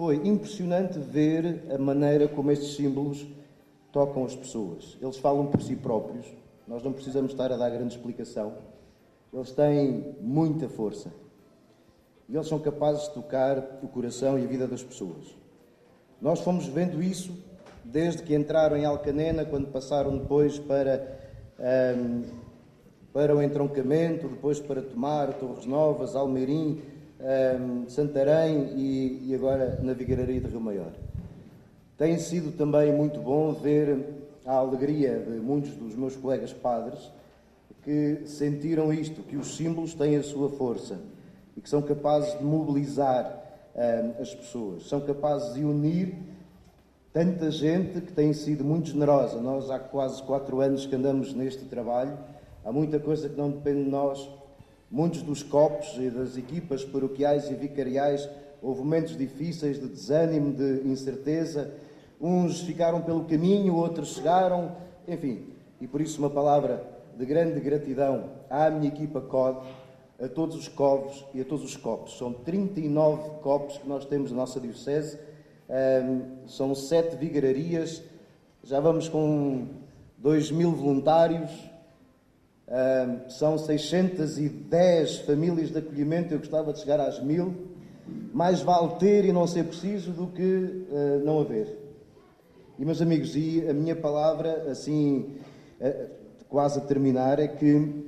Foi 0.00 0.16
impressionante 0.26 0.98
ver 0.98 1.66
a 1.70 1.76
maneira 1.76 2.26
como 2.26 2.50
estes 2.50 2.74
símbolos 2.74 3.26
tocam 3.92 4.24
as 4.24 4.34
pessoas. 4.34 4.96
Eles 4.98 5.18
falam 5.18 5.48
por 5.48 5.60
si 5.60 5.76
próprios, 5.76 6.24
nós 6.66 6.82
não 6.82 6.90
precisamos 6.90 7.32
estar 7.32 7.52
a 7.52 7.56
dar 7.58 7.68
grande 7.68 7.96
explicação. 7.96 8.54
Eles 9.30 9.52
têm 9.52 10.16
muita 10.22 10.70
força 10.70 11.12
e 12.30 12.34
eles 12.34 12.48
são 12.48 12.58
capazes 12.58 13.08
de 13.08 13.10
tocar 13.12 13.78
o 13.82 13.88
coração 13.88 14.38
e 14.38 14.44
a 14.44 14.46
vida 14.46 14.66
das 14.66 14.82
pessoas. 14.82 15.36
Nós 16.18 16.40
fomos 16.40 16.64
vendo 16.66 17.02
isso 17.02 17.36
desde 17.84 18.22
que 18.22 18.34
entraram 18.34 18.78
em 18.78 18.86
Alcanena, 18.86 19.44
quando 19.44 19.66
passaram 19.66 20.16
depois 20.16 20.58
para, 20.58 21.14
um, 21.94 22.22
para 23.12 23.36
o 23.36 23.42
entroncamento, 23.42 24.28
depois 24.28 24.60
para 24.60 24.80
Tomar, 24.80 25.34
Torres 25.34 25.66
Novas, 25.66 26.16
Almeirim, 26.16 26.80
um, 27.20 27.88
Santarém 27.88 28.72
e, 28.76 29.28
e, 29.28 29.34
agora 29.34 29.78
na 29.82 29.92
Vigararia 29.92 30.40
de 30.40 30.46
Rio 30.46 30.60
Maior. 30.60 30.92
Tem 31.96 32.18
sido 32.18 32.56
também 32.56 32.92
muito 32.92 33.20
bom 33.20 33.52
ver 33.52 34.04
a 34.46 34.54
alegria 34.54 35.18
de 35.18 35.38
muitos 35.38 35.72
dos 35.72 35.94
meus 35.94 36.16
colegas 36.16 36.52
padres 36.52 37.10
que 37.82 38.22
sentiram 38.26 38.92
isto, 38.92 39.22
que 39.22 39.36
os 39.36 39.56
símbolos 39.56 39.94
têm 39.94 40.16
a 40.16 40.22
sua 40.22 40.48
força 40.50 40.98
e 41.56 41.60
que 41.60 41.68
são 41.68 41.82
capazes 41.82 42.38
de 42.38 42.44
mobilizar 42.44 43.38
um, 43.74 44.22
as 44.22 44.34
pessoas, 44.34 44.88
são 44.88 45.00
capazes 45.00 45.54
de 45.54 45.64
unir 45.64 46.14
tanta 47.12 47.50
gente 47.50 48.00
que 48.00 48.12
tem 48.12 48.32
sido 48.32 48.64
muito 48.64 48.88
generosa. 48.88 49.40
Nós 49.40 49.70
há 49.70 49.78
quase 49.78 50.22
quatro 50.22 50.60
anos 50.60 50.86
que 50.86 50.94
andamos 50.94 51.34
neste 51.34 51.64
trabalho, 51.64 52.16
há 52.64 52.72
muita 52.72 52.98
coisa 52.98 53.28
que 53.28 53.36
não 53.36 53.50
depende 53.50 53.84
de 53.84 53.90
nós, 53.90 54.28
Muitos 54.90 55.22
dos 55.22 55.42
copos 55.42 55.96
e 55.98 56.10
das 56.10 56.36
equipas 56.36 56.84
paroquiais 56.84 57.48
e 57.48 57.54
vicariais 57.54 58.28
houve 58.60 58.80
momentos 58.80 59.16
difíceis 59.16 59.80
de 59.80 59.86
desânimo, 59.86 60.52
de 60.52 60.88
incerteza. 60.88 61.72
Uns 62.20 62.60
ficaram 62.62 63.00
pelo 63.00 63.24
caminho, 63.24 63.76
outros 63.76 64.14
chegaram, 64.14 64.76
enfim. 65.06 65.46
E 65.80 65.86
por 65.86 66.00
isso, 66.00 66.18
uma 66.18 66.28
palavra 66.28 66.84
de 67.16 67.24
grande 67.24 67.60
gratidão 67.60 68.30
à 68.50 68.68
minha 68.68 68.88
equipa 68.88 69.20
COD, 69.20 69.66
a 70.20 70.28
todos 70.28 70.56
os 70.56 70.68
covos 70.68 71.24
e 71.32 71.40
a 71.40 71.44
todos 71.44 71.64
os 71.64 71.76
copos. 71.76 72.18
São 72.18 72.32
39 72.32 73.40
copos 73.42 73.78
que 73.78 73.88
nós 73.88 74.04
temos 74.04 74.30
na 74.30 74.38
nossa 74.38 74.60
Diocese, 74.60 75.18
um, 75.68 76.48
são 76.48 76.74
sete 76.74 77.14
vigararias, 77.14 78.02
já 78.64 78.80
vamos 78.80 79.08
com 79.08 79.68
2 80.18 80.50
mil 80.50 80.72
voluntários, 80.72 81.69
são 83.28 83.58
610 83.58 85.18
famílias 85.18 85.70
de 85.70 85.78
acolhimento, 85.78 86.32
eu 86.32 86.38
gostava 86.38 86.72
de 86.72 86.78
chegar 86.78 87.00
às 87.00 87.20
mil. 87.20 87.54
Mais 88.32 88.60
vale 88.60 88.94
ter 88.96 89.24
e 89.24 89.32
não 89.32 89.46
ser 89.46 89.64
preciso 89.64 90.12
do 90.12 90.28
que 90.28 90.42
uh, 90.42 91.24
não 91.24 91.40
haver. 91.40 91.78
E, 92.78 92.84
meus 92.84 93.02
amigos, 93.02 93.36
e 93.36 93.66
a 93.68 93.74
minha 93.74 93.94
palavra, 93.94 94.70
assim, 94.70 95.36
uh, 95.80 96.10
quase 96.48 96.78
a 96.78 96.82
terminar, 96.82 97.38
é 97.38 97.48
que 97.48 98.04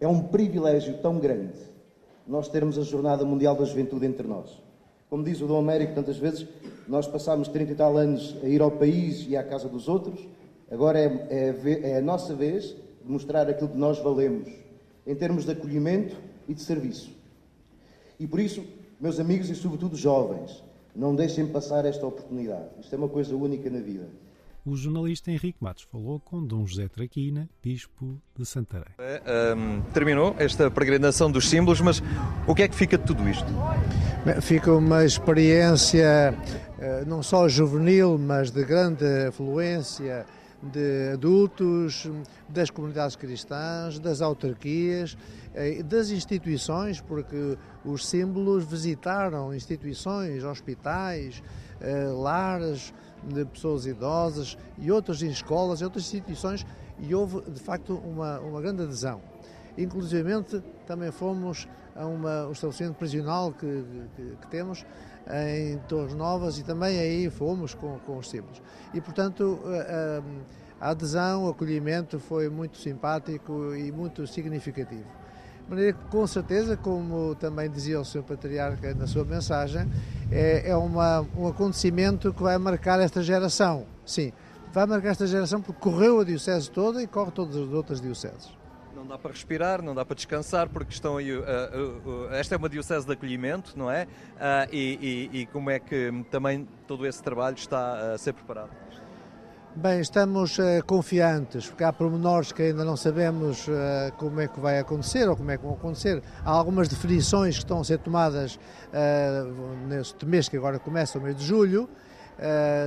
é 0.00 0.08
um 0.08 0.24
privilégio 0.24 0.98
tão 0.98 1.18
grande 1.18 1.72
nós 2.26 2.48
termos 2.48 2.78
a 2.78 2.82
Jornada 2.82 3.24
Mundial 3.24 3.56
da 3.56 3.64
Juventude 3.64 4.06
entre 4.06 4.26
nós. 4.26 4.62
Como 5.10 5.22
diz 5.24 5.40
o 5.40 5.46
Dom 5.46 5.58
Américo 5.58 5.94
tantas 5.94 6.16
vezes, 6.16 6.46
nós 6.88 7.06
passámos 7.06 7.48
30 7.48 7.72
e 7.72 7.74
tal 7.74 7.96
anos 7.96 8.36
a 8.42 8.46
ir 8.46 8.62
ao 8.62 8.70
país 8.70 9.26
e 9.28 9.36
à 9.36 9.42
casa 9.42 9.68
dos 9.68 9.88
outros, 9.88 10.26
agora 10.70 10.98
é, 10.98 11.06
é, 11.30 11.90
é 11.90 11.98
a 11.98 12.00
nossa 12.00 12.34
vez 12.34 12.76
mostrar 13.04 13.48
aquilo 13.48 13.68
que 13.68 13.78
nós 13.78 13.98
valemos, 13.98 14.48
em 15.06 15.14
termos 15.14 15.44
de 15.44 15.52
acolhimento 15.52 16.16
e 16.48 16.54
de 16.54 16.60
serviço. 16.60 17.10
E 18.18 18.26
por 18.26 18.40
isso, 18.40 18.64
meus 19.00 19.18
amigos 19.18 19.50
e 19.50 19.54
sobretudo 19.54 19.96
jovens, 19.96 20.62
não 20.94 21.14
deixem 21.14 21.46
passar 21.46 21.84
esta 21.84 22.06
oportunidade. 22.06 22.68
Isto 22.80 22.94
é 22.94 22.98
uma 22.98 23.08
coisa 23.08 23.34
única 23.34 23.68
na 23.70 23.80
vida. 23.80 24.08
O 24.64 24.76
jornalista 24.76 25.28
Henrique 25.28 25.58
Matos 25.60 25.82
falou 25.82 26.20
com 26.20 26.44
Dom 26.46 26.64
José 26.64 26.86
Traquina, 26.86 27.48
bispo 27.60 28.16
de 28.36 28.46
Santarém. 28.46 28.94
É, 28.96 29.54
um, 29.56 29.82
terminou 29.92 30.36
esta 30.38 30.70
peregrinação 30.70 31.32
dos 31.32 31.48
símbolos, 31.48 31.80
mas 31.80 32.00
o 32.46 32.54
que 32.54 32.62
é 32.62 32.68
que 32.68 32.76
fica 32.76 32.96
de 32.96 33.04
tudo 33.04 33.28
isto? 33.28 33.46
Fica 34.40 34.72
uma 34.72 35.04
experiência 35.04 36.38
eh, 36.78 37.04
não 37.04 37.24
só 37.24 37.48
juvenil, 37.48 38.16
mas 38.16 38.52
de 38.52 38.64
grande 38.64 39.04
afluência 39.26 40.24
de 40.62 41.10
adultos, 41.12 42.08
das 42.48 42.70
comunidades 42.70 43.16
cristãs, 43.16 43.98
das 43.98 44.20
autarquias, 44.20 45.16
eh, 45.54 45.82
das 45.82 46.10
instituições, 46.10 47.00
porque 47.00 47.58
os 47.84 48.06
símbolos 48.06 48.64
visitaram 48.64 49.52
instituições, 49.52 50.44
hospitais, 50.44 51.42
eh, 51.80 52.04
lares 52.04 52.94
de 53.24 53.44
pessoas 53.44 53.86
idosas 53.86 54.56
e 54.78 54.90
outras 54.90 55.20
escolas 55.22 55.80
e 55.80 55.84
outras 55.84 56.04
instituições 56.04 56.64
e 56.98 57.14
houve 57.14 57.40
de 57.50 57.60
facto 57.60 57.94
uma, 57.94 58.38
uma 58.40 58.60
grande 58.60 58.82
adesão. 58.82 59.20
Inclusive 59.76 60.44
também 60.86 61.10
fomos 61.10 61.66
a 61.96 62.06
uma, 62.06 62.46
um 62.46 62.52
estabelecimento 62.52 62.96
prisional 62.96 63.52
que, 63.52 63.84
que, 64.16 64.36
que 64.40 64.46
temos 64.48 64.84
em 65.30 65.78
Torres 65.88 66.14
Novas 66.14 66.58
e 66.58 66.64
também 66.64 66.98
aí 66.98 67.30
fomos 67.30 67.74
com, 67.74 67.98
com 68.00 68.18
os 68.18 68.28
símbolos. 68.28 68.60
E, 68.92 69.00
portanto, 69.00 69.60
a 70.80 70.90
adesão, 70.90 71.44
o 71.44 71.48
acolhimento 71.48 72.18
foi 72.18 72.48
muito 72.48 72.76
simpático 72.76 73.74
e 73.74 73.92
muito 73.92 74.26
significativo. 74.26 75.06
De 75.64 75.70
maneira 75.70 75.92
que, 75.92 76.04
com 76.08 76.26
certeza, 76.26 76.76
como 76.76 77.34
também 77.36 77.70
dizia 77.70 78.00
o 78.00 78.04
Sr. 78.04 78.22
Patriarca 78.22 78.92
na 78.94 79.06
sua 79.06 79.24
mensagem, 79.24 79.88
é, 80.30 80.70
é 80.70 80.76
uma, 80.76 81.24
um 81.36 81.46
acontecimento 81.46 82.32
que 82.34 82.42
vai 82.42 82.58
marcar 82.58 83.00
esta 83.00 83.22
geração. 83.22 83.86
Sim, 84.04 84.32
vai 84.72 84.86
marcar 84.86 85.10
esta 85.10 85.26
geração 85.26 85.62
porque 85.62 85.80
correu 85.80 86.20
a 86.20 86.24
Diocese 86.24 86.70
toda 86.70 87.02
e 87.02 87.06
corre 87.06 87.30
todas 87.30 87.56
as 87.56 87.68
outras 87.68 88.00
Dioceses. 88.00 88.61
Não 88.94 89.06
dá 89.06 89.16
para 89.18 89.30
respirar, 89.30 89.82
não 89.82 89.94
dá 89.94 90.04
para 90.04 90.14
descansar, 90.14 90.68
porque 90.68 90.92
estão 90.92 91.16
aí. 91.16 91.32
Uh, 91.32 91.40
uh, 91.40 92.26
uh, 92.26 92.34
esta 92.34 92.54
é 92.54 92.58
uma 92.58 92.68
diocese 92.68 93.06
de 93.06 93.12
acolhimento, 93.12 93.72
não 93.76 93.90
é? 93.90 94.06
E, 94.70 95.30
e, 95.32 95.40
e, 95.40 95.46
como 95.46 95.70
é 95.70 95.78
que 95.78 96.12
também 96.30 96.68
todo 96.86 97.06
esse 97.06 97.22
trabalho 97.22 97.56
está 97.56 98.12
a 98.12 98.18
ser 98.18 98.34
preparado? 98.34 98.70
Bem, 99.74 100.00
estamos 100.00 100.58
confiantes, 100.86 101.66
porque 101.68 101.82
há 101.82 101.90
pormenores 101.90 102.52
que 102.52 102.62
ainda 102.62 102.84
não 102.84 102.94
sabemos 102.94 103.66
como 104.18 104.38
é 104.38 104.46
que 104.46 104.60
vai 104.60 104.78
acontecer 104.78 105.26
ou 105.26 105.34
como 105.34 105.50
é 105.50 105.56
que 105.56 105.64
vão 105.64 105.72
acontecer. 105.72 106.22
Há 106.44 106.50
algumas 106.50 106.88
definições 106.88 107.54
que 107.54 107.64
estão 107.64 107.80
a 107.80 107.84
ser 107.84 107.98
tomadas 107.98 108.60
neste 109.88 110.26
mês 110.26 110.46
que 110.46 110.58
agora 110.58 110.78
começa, 110.78 111.18
o 111.18 111.22
mês 111.22 111.36
de 111.36 111.46
julho, 111.46 111.88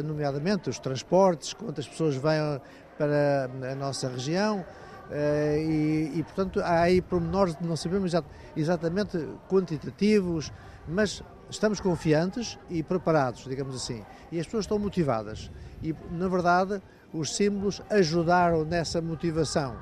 nomeadamente 0.03 0.70
os 0.70 0.78
transportes, 0.78 1.53
quantas 1.53 1.88
pessoas 1.88 2.18
vêm 2.18 2.62
para 2.99 3.49
a 3.72 3.74
nossa 3.74 4.08
região 4.08 4.64
e, 5.12 6.12
e, 6.16 6.24
portanto, 6.24 6.60
há 6.62 6.82
aí 6.82 7.01
pormenores 7.01 7.56
de 7.56 7.66
não 7.66 7.76
sabemos 7.76 8.12
exatamente 8.56 9.18
quantitativos, 9.49 10.51
mas 10.88 11.24
estamos 11.49 11.80
confiantes 11.80 12.58
e 12.70 12.82
preparados, 12.82 13.45
digamos 13.45 13.76
assim. 13.76 14.03
E 14.32 14.39
as 14.39 14.45
pessoas 14.45 14.66
estão 14.66 14.80
motivadas. 14.80 15.51
E, 15.84 15.95
na 16.12 16.28
verdade, 16.28 16.82
os 17.14 17.36
símbolos 17.36 17.82
ajudaram 17.89 18.66
nessa 18.66 19.01
motivação. 19.01 19.76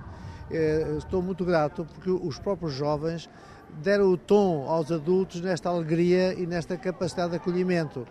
Uh, 0.49 0.97
estou 0.97 1.21
muito 1.21 1.45
grato 1.45 1.85
porque 1.85 2.09
os 2.09 2.37
próprios 2.37 2.73
jovens 2.73 3.29
deram 3.81 4.11
o 4.11 4.17
tom 4.17 4.67
aos 4.67 4.91
adultos 4.91 5.41
nesta 5.41 5.69
alegria 5.69 6.33
e 6.33 6.45
nesta 6.45 6.77
capacidade 6.77 7.31
de 7.31 7.37
acolhimento. 7.37 8.05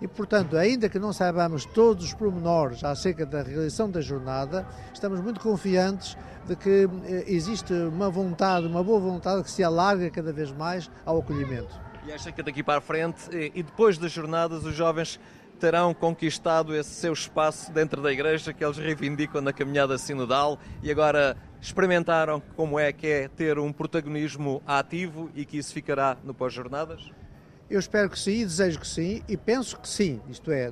E, 0.00 0.06
portanto, 0.06 0.56
ainda 0.56 0.88
que 0.88 0.98
não 0.98 1.12
saibamos 1.12 1.64
todos 1.64 2.04
os 2.04 2.14
pormenores 2.14 2.84
acerca 2.84 3.26
da 3.26 3.42
realização 3.42 3.90
da 3.90 4.00
jornada, 4.00 4.66
estamos 4.94 5.20
muito 5.20 5.40
confiantes 5.40 6.16
de 6.46 6.54
que 6.54 6.88
eh, 7.04 7.24
existe 7.26 7.72
uma 7.72 8.08
vontade, 8.08 8.66
uma 8.66 8.82
boa 8.82 9.00
vontade 9.00 9.42
que 9.42 9.50
se 9.50 9.62
alarga 9.64 10.08
cada 10.10 10.32
vez 10.32 10.52
mais 10.52 10.88
ao 11.04 11.18
acolhimento. 11.18 11.74
E 12.06 12.12
acha 12.12 12.30
que 12.30 12.42
daqui 12.42 12.62
para 12.62 12.78
a 12.78 12.80
frente 12.80 13.28
e 13.32 13.62
depois 13.62 13.98
das 13.98 14.12
jornadas 14.12 14.64
os 14.64 14.74
jovens 14.74 15.20
terão 15.58 15.92
conquistado 15.92 16.74
esse 16.74 16.90
seu 16.90 17.12
espaço 17.12 17.72
dentro 17.72 18.00
da 18.00 18.12
igreja 18.12 18.52
que 18.54 18.64
eles 18.64 18.78
reivindicam 18.78 19.42
na 19.42 19.52
caminhada 19.52 19.98
sinodal 19.98 20.58
e 20.82 20.90
agora 20.90 21.36
experimentaram 21.60 22.40
como 22.56 22.78
é 22.78 22.92
que 22.92 23.06
é 23.06 23.28
ter 23.28 23.58
um 23.58 23.72
protagonismo 23.72 24.62
ativo 24.66 25.28
e 25.34 25.44
que 25.44 25.58
isso 25.58 25.74
ficará 25.74 26.16
no 26.24 26.32
pós-jornadas? 26.32 27.10
Eu 27.70 27.78
espero 27.78 28.08
que 28.08 28.18
sim, 28.18 28.44
desejo 28.44 28.80
que 28.80 28.86
sim 28.86 29.22
e 29.28 29.36
penso 29.36 29.78
que 29.78 29.88
sim. 29.88 30.20
Isto 30.28 30.50
é, 30.50 30.70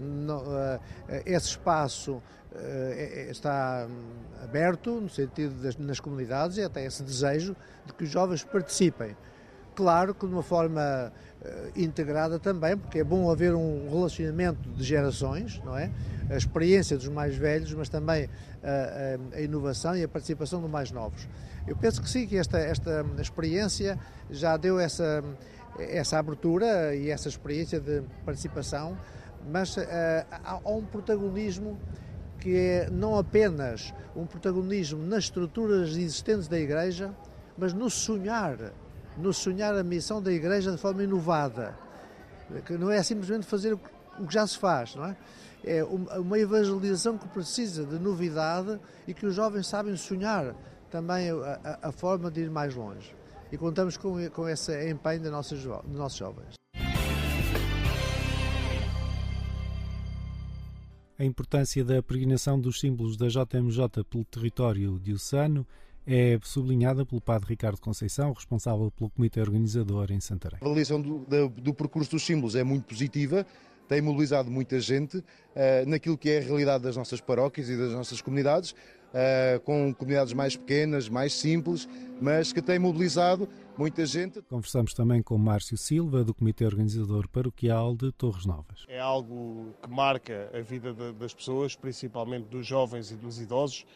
esse 1.27 1.49
espaço 1.49 2.23
eh, 2.59 3.29
está 3.31 3.87
hum, 3.89 4.43
aberto 4.43 5.01
no 5.01 5.09
sentido 5.11 5.63
das 5.63 5.77
nas 5.77 6.01
comunidades 6.01 6.57
e 6.57 6.63
até 6.63 6.87
esse 6.87 7.03
desejo 7.03 7.55
de 7.85 7.93
que 7.93 8.05
os 8.05 8.11
jovens 8.11 8.45
participem. 8.45 9.15
Claro 9.75 10.15
que 10.15 10.27
de 10.27 10.33
uma 10.33 10.43
forma 10.43 11.13
uh, 11.43 11.79
integrada 11.79 12.39
também, 12.39 12.79
porque 12.79 13.01
é 13.01 13.05
bom 13.05 13.31
haver 13.31 13.55
um 13.55 13.91
relacionamento 13.91 14.71
de 14.71 14.83
gerações, 14.83 15.61
não 15.63 15.77
é? 15.77 15.91
A 16.31 16.37
experiência 16.37 16.97
dos 16.97 17.09
mais 17.09 17.37
velhos, 17.37 17.75
mas 17.75 17.91
também 17.91 18.25
uh, 18.25 18.31
a 19.35 19.41
inovação 19.43 19.95
e 19.95 20.03
a 20.03 20.09
participação 20.09 20.63
dos 20.63 20.71
mais 20.71 20.91
novos. 20.91 21.29
Eu 21.67 21.77
penso 21.77 22.01
que 22.01 22.09
sim, 22.09 22.27
que 22.27 22.39
esta, 22.39 22.59
esta 22.59 23.05
experiência 23.21 23.99
já 24.31 24.57
deu 24.57 24.81
essa, 24.81 25.23
essa 25.79 26.19
abertura 26.19 26.95
e 26.95 27.11
essa 27.11 27.29
experiência 27.29 27.81
de 27.81 28.03
participação, 28.25 28.99
mas 29.51 29.77
uh, 29.77 29.83
há, 30.31 30.61
há 30.65 30.71
um 30.71 30.85
protagonismo 30.85 31.79
que 32.39 32.57
é 32.57 32.91
não 32.91 33.19
apenas 33.19 33.95
um 34.15 34.27
protagonismo 34.27 35.05
nas 35.05 35.25
estruturas 35.25 35.91
existentes 35.91 36.49
da 36.49 36.59
Igreja, 36.59 37.15
mas 37.57 37.73
no 37.73 37.89
sonhar 37.89 38.73
no 39.17 39.33
sonhar 39.33 39.75
a 39.75 39.83
missão 39.83 40.21
da 40.21 40.33
Igreja 40.33 40.71
de 40.71 40.77
forma 40.77 41.03
inovada, 41.03 41.75
que 42.65 42.77
não 42.77 42.91
é 42.91 43.03
simplesmente 43.03 43.47
fazer 43.47 43.75
o 43.75 43.79
que 43.79 44.33
já 44.33 44.47
se 44.47 44.59
faz, 44.59 44.95
não 44.95 45.07
é? 45.07 45.17
É 45.65 45.83
uma 45.83 46.39
evangelização 46.39 47.19
que 47.19 47.27
precisa 47.29 47.85
de 47.85 47.99
novidade 47.99 48.79
e 49.09 49.13
que 49.13 49.27
os 49.27 49.35
jovens 49.35 49.67
sabem 49.67 49.97
sonhar 49.97 50.55
também 50.91 51.31
a, 51.31 51.79
a, 51.83 51.89
a 51.89 51.93
forma 51.93 52.31
de 52.31 52.43
ir 52.43 52.51
mais 52.51 52.75
longe. 52.75 53.16
E 53.51 53.57
contamos 53.57 53.97
com, 53.97 54.29
com 54.31 54.49
esse 54.49 54.91
empenho 54.91 55.23
dos 55.23 55.31
nossos, 55.31 55.63
dos 55.63 55.97
nossos 55.97 56.19
jovens. 56.19 56.55
A 61.19 61.25
importância 61.25 61.83
da 61.83 62.03
peregrinação 62.03 62.61
dos 62.61 62.79
símbolos 62.79 63.17
da 63.17 63.29
JMJ 63.29 64.05
pelo 64.11 64.25
território 64.25 64.99
diocesano 64.99 65.67
é 66.07 66.39
sublinhada 66.43 67.07
pelo 67.07 67.21
padre 67.21 67.49
Ricardo 67.49 67.81
Conceição, 67.81 68.33
responsável 68.33 68.91
pelo 68.91 69.11
comitê 69.11 69.41
organizador 69.41 70.13
em 70.13 70.21
Santarém. 70.21 70.59
A 70.61 70.65
avaliação 70.65 71.01
do, 71.01 71.19
do, 71.21 71.49
do 71.49 71.75
percurso 71.75 72.11
dos 72.11 72.25
símbolos 72.25 72.55
é 72.55 72.63
muito 72.63 72.85
positiva, 72.85 73.47
tem 73.89 74.01
mobilizado 74.01 74.51
muita 74.51 74.79
gente 74.79 75.19
uh, 75.19 75.25
naquilo 75.87 76.19
que 76.19 76.31
é 76.31 76.39
a 76.39 76.43
realidade 76.43 76.85
das 76.85 76.97
nossas 76.97 77.21
paróquias 77.21 77.69
e 77.69 77.77
das 77.77 77.93
nossas 77.93 78.21
comunidades, 78.21 78.75
uh, 79.17 79.61
com 79.61 79.95
comunidades 79.95 80.35
mais 80.35 80.57
pequenas, 80.57 81.09
mais 81.09 81.33
simples, 81.33 81.89
mas 82.21 82.53
que 82.53 82.61
tem 82.61 82.79
mobilizado 82.79 83.49
muita 83.77 84.05
gente. 84.05 84.43
Conversamos 84.43 84.93
também 84.93 85.23
com 85.23 85.39
Márcio 85.39 85.77
Silva, 85.77 86.23
do 86.23 86.35
Comitê 86.35 86.65
Organizador 86.65 87.29
Paroquial 87.29 87.95
de 87.95 88.13
Torres 88.13 88.45
Novas. 88.45 88.85
É 88.89 89.01
algo 89.01 89.75
que 89.83 89.91
marca 89.91 90.51
a 90.55 90.61
vida 90.61 90.93
de, 90.93 91.13
das 91.13 91.33
pessoas, 91.33 91.75
principalmente 91.75 92.45
dos 92.49 92.67
jovens 92.67 93.11
e 93.11 93.17
dos 93.17 93.41
idosos, 93.41 93.87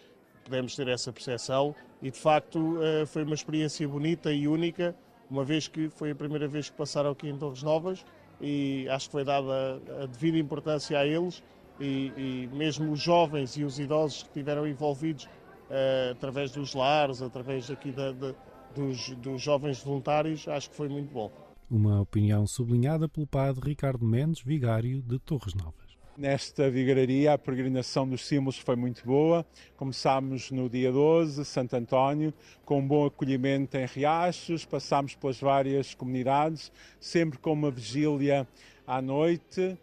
podemos 0.45 0.75
ter 0.75 0.89
essa 0.89 1.12
percepção 1.12 1.75
e 2.03 2.11
de 2.11 2.18
facto 2.18 2.79
eh, 2.83 3.07
foi 3.07 3.23
uma 3.23 3.35
experiência 3.35 3.87
bonita 3.87 4.33
e 4.33 4.49
única, 4.49 4.97
uma 5.31 5.45
vez 5.45 5.68
que 5.68 5.89
foi 5.91 6.11
a 6.11 6.14
primeira 6.14 6.49
vez 6.49 6.71
que 6.71 6.77
passaram 6.77 7.11
aqui 7.11 7.29
em 7.29 7.37
Torres 7.37 7.62
Novas 7.62 8.05
e 8.41 8.89
acho 8.89 9.07
que 9.07 9.12
foi 9.12 9.25
dada 9.25 9.81
a 10.03 10.07
devida 10.07 10.39
importância 10.39 10.99
a 10.99 11.07
eles 11.07 11.43
e, 11.81 12.12
e 12.16 12.49
mesmo 12.53 12.93
os 12.93 13.01
jovens 13.01 13.57
e 13.57 13.64
os 13.64 13.78
idosos 13.78 14.22
que 14.22 14.28
estiveram 14.28 14.66
envolvidos 14.66 15.24
uh, 15.24 16.12
através 16.12 16.51
dos 16.51 16.74
lares, 16.74 17.22
através 17.22 17.70
aqui 17.70 17.91
da, 17.91 18.12
da, 18.12 18.35
dos, 18.74 19.11
dos 19.16 19.41
jovens 19.41 19.83
voluntários, 19.83 20.47
acho 20.47 20.70
que 20.70 20.76
foi 20.76 20.89
muito 20.89 21.12
bom. 21.12 21.33
Uma 21.70 22.01
opinião 22.01 22.47
sublinhada 22.47 23.09
pelo 23.09 23.26
padre 23.26 23.70
Ricardo 23.70 24.05
Mendes, 24.05 24.43
vigário 24.43 25.01
de 25.03 25.18
Torres 25.18 25.55
Novas. 25.55 25.91
Nesta 26.18 26.68
vigararia, 26.70 27.33
a 27.33 27.39
peregrinação 27.39 28.07
dos 28.07 28.26
símbolos 28.26 28.59
foi 28.59 28.76
muito 28.76 29.03
boa. 29.07 29.47
Começámos 29.76 30.51
no 30.51 30.68
dia 30.68 30.93
12, 30.93 31.45
Santo 31.47 31.76
António, 31.76 32.35
com 32.64 32.81
um 32.81 32.87
bom 32.87 33.07
acolhimento 33.07 33.76
em 33.78 33.87
Riachos, 33.87 34.66
passámos 34.66 35.14
pelas 35.14 35.41
várias 35.41 35.95
comunidades, 35.95 36.70
sempre 37.01 37.39
com 37.39 37.53
uma 37.53 37.70
vigília 37.70 38.47
à 38.87 39.01
noite, 39.01 39.78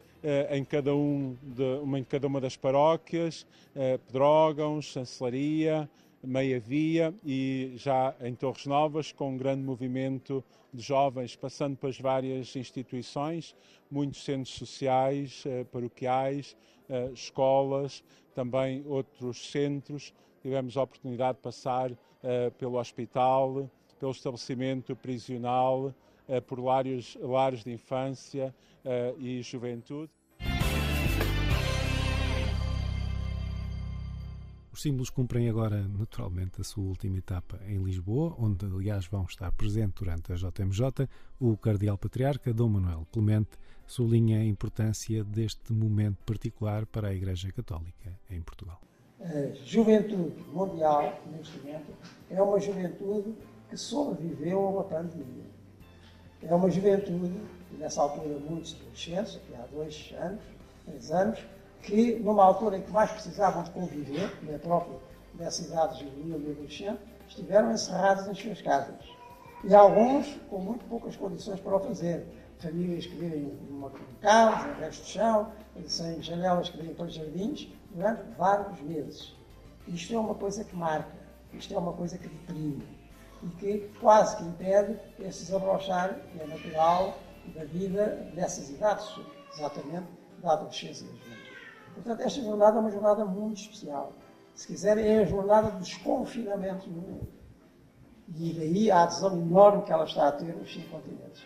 em 0.49 0.63
cada, 0.65 0.95
um 0.95 1.37
de, 1.41 1.63
uma, 1.81 1.99
em 1.99 2.03
cada 2.03 2.27
uma 2.27 2.41
das 2.41 2.57
paróquias, 2.57 3.45
eh, 3.75 3.97
Pedrógão, 3.97 4.81
Chancelaria, 4.81 5.89
Meia 6.23 6.59
Via 6.59 7.13
e 7.23 7.73
já 7.75 8.15
em 8.21 8.33
Torres 8.33 8.65
Novas, 8.65 9.11
com 9.11 9.31
um 9.31 9.37
grande 9.37 9.61
movimento 9.61 10.43
de 10.73 10.81
jovens, 10.81 11.35
passando 11.35 11.77
pelas 11.77 11.99
várias 11.99 12.55
instituições, 12.55 13.55
muitos 13.89 14.23
centros 14.23 14.55
sociais, 14.55 15.43
eh, 15.45 15.63
paroquiais, 15.65 16.57
eh, 16.89 17.11
escolas, 17.13 18.03
também 18.33 18.83
outros 18.87 19.49
centros. 19.51 20.13
Tivemos 20.41 20.75
a 20.75 20.83
oportunidade 20.83 21.37
de 21.37 21.43
passar 21.43 21.91
eh, 22.23 22.49
pelo 22.57 22.77
hospital, 22.79 23.69
pelo 23.99 24.11
estabelecimento 24.11 24.95
prisional, 24.95 25.93
por 26.47 26.59
lares, 26.59 27.17
lares 27.21 27.63
de 27.63 27.71
infância 27.71 28.53
e 29.17 29.41
juventude. 29.41 30.11
Os 34.71 34.83
símbolos 34.83 35.09
cumprem 35.09 35.49
agora, 35.49 35.87
naturalmente, 35.87 36.61
a 36.61 36.63
sua 36.63 36.83
última 36.83 37.17
etapa 37.17 37.59
em 37.67 37.83
Lisboa, 37.83 38.35
onde, 38.37 38.63
aliás, 38.63 39.07
vão 39.07 39.23
estar 39.23 39.51
presentes 39.51 39.95
durante 39.99 40.31
a 40.31 40.35
JMJ 40.35 41.09
o 41.39 41.57
Cardeal 41.57 41.97
Patriarca 41.97 42.53
Dom 42.53 42.69
Manuel 42.69 43.07
Clemente, 43.11 43.57
sublinha 43.87 44.37
a 44.37 44.45
importância 44.45 45.23
deste 45.23 45.73
momento 45.73 46.23
particular 46.25 46.85
para 46.85 47.07
a 47.07 47.13
Igreja 47.15 47.51
Católica 47.51 48.19
em 48.29 48.39
Portugal. 48.39 48.79
A 49.19 49.51
juventude 49.65 50.43
mundial, 50.53 51.23
neste 51.31 51.57
momento, 51.57 51.91
é 52.29 52.39
uma 52.39 52.59
juventude 52.59 53.33
que 53.71 53.77
sobreviveu 53.77 54.59
a 54.59 54.69
uma 54.69 54.83
pandemia. 54.83 55.56
É 56.43 56.53
uma 56.53 56.69
juventude, 56.69 57.41
nessa 57.79 58.01
altura, 58.01 58.37
muitos 58.39 58.75
adolescentes, 58.75 59.37
aqui 59.37 59.55
há 59.55 59.65
dois 59.75 60.13
anos, 60.19 60.41
três 60.85 61.11
anos, 61.11 61.39
que, 61.81 62.15
numa 62.19 62.43
altura 62.43 62.77
em 62.77 62.81
que 62.81 62.91
mais 62.91 63.11
precisavam 63.11 63.63
de 63.63 63.71
conviver, 63.71 64.31
na 64.43 64.59
própria 64.59 64.97
dessa 65.33 65.63
idade 65.63 65.99
juvenil 65.99 66.39
e 66.39 66.51
adolescente, 66.51 66.99
estiveram 67.27 67.71
encerrados 67.71 68.27
em 68.27 68.35
suas 68.35 68.61
casas. 68.61 68.95
E 69.63 69.73
alguns 69.73 70.27
com 70.49 70.59
muito 70.59 70.85
poucas 70.85 71.15
condições 71.15 71.59
para 71.59 71.75
o 71.75 71.79
fazer. 71.79 72.25
Famílias 72.59 73.05
que 73.05 73.15
vivem 73.15 73.53
numa 73.69 73.91
casa, 74.21 74.73
resto 74.79 75.03
de 75.03 75.09
chão, 75.09 75.51
sem 75.85 76.21
janelas 76.21 76.69
que 76.69 76.77
vêm 76.77 76.93
para 76.93 77.05
os 77.05 77.13
jardins, 77.13 77.67
durante 77.91 78.21
vários 78.37 78.79
meses. 78.81 79.35
Isto 79.87 80.15
é 80.15 80.19
uma 80.19 80.33
coisa 80.35 80.63
que 80.63 80.75
marca, 80.75 81.11
isto 81.53 81.73
é 81.73 81.77
uma 81.77 81.93
coisa 81.93 82.17
que 82.17 82.27
deprime 82.27 82.96
e 83.43 83.47
que 83.55 83.91
quase 83.99 84.37
que 84.37 84.43
impede 84.43 84.99
esse 85.19 85.45
desabrochar, 85.45 86.15
que 86.31 86.39
é 86.41 86.47
natural, 86.47 87.17
da 87.55 87.63
vida 87.63 88.29
dessas 88.33 88.69
idades, 88.69 89.07
exatamente 89.53 90.07
da 90.41 90.53
adolescência 90.53 91.05
e 91.05 91.07
da 91.07 91.13
juventude. 91.13 91.57
Portanto, 91.95 92.21
esta 92.21 92.41
jornada 92.41 92.77
é 92.77 92.79
uma 92.81 92.91
jornada 92.91 93.25
muito 93.25 93.61
especial. 93.61 94.13
Se 94.53 94.67
quiserem, 94.67 95.05
é 95.05 95.19
a 95.19 95.25
jornada 95.25 95.71
do 95.71 95.79
desconfinamento 95.79 96.89
no 96.89 97.01
mundo. 97.01 97.27
E 98.35 98.53
daí 98.53 98.91
a 98.91 99.03
adesão 99.03 99.33
enorme 99.33 99.83
que 99.83 99.91
ela 99.91 100.03
está 100.03 100.27
a 100.27 100.31
ter 100.31 100.55
nos 100.55 100.71
cinco 100.71 100.89
continentes. 100.89 101.43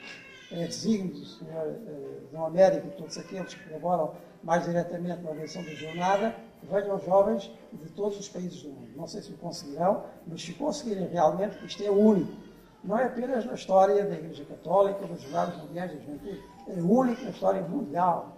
É 0.52 0.68
desígnio 0.68 1.14
do 1.14 1.26
Sr. 1.26 1.46
Uh, 1.46 2.28
Dom 2.32 2.46
Américo 2.46 2.88
e 2.88 2.92
todos 2.92 3.18
aqueles 3.18 3.54
que 3.54 3.64
colaboram 3.70 4.14
mais 4.44 4.66
diretamente 4.66 5.22
na 5.22 5.30
organização 5.30 5.64
da 5.64 5.74
jornada, 5.74 6.36
venham 6.64 7.00
jovens 7.00 7.52
de 7.72 7.90
todos 7.90 8.20
os 8.20 8.28
países 8.28 8.62
do 8.64 8.70
mundo. 8.70 8.92
Não 8.96 9.08
sei 9.08 9.22
se 9.22 9.32
o 9.32 9.38
conseguirão, 9.38 10.04
mas 10.28 10.42
se 10.42 10.54
conseguirem 10.54 11.08
realmente, 11.08 11.64
isto 11.66 11.84
é 11.84 11.90
único. 11.90 12.32
Não 12.84 12.98
é 12.98 13.06
apenas 13.06 13.46
na 13.46 13.54
história 13.54 14.04
da 14.04 14.16
Igreja 14.16 14.44
Católica, 14.46 15.06
das 15.06 15.22
Jornadas 15.22 15.56
Mundiais 15.58 15.92
da 15.92 16.00
Juventude, 16.00 16.44
é 16.68 16.82
único 16.82 17.24
na 17.24 17.30
história 17.30 17.62
mundial. 17.62 18.38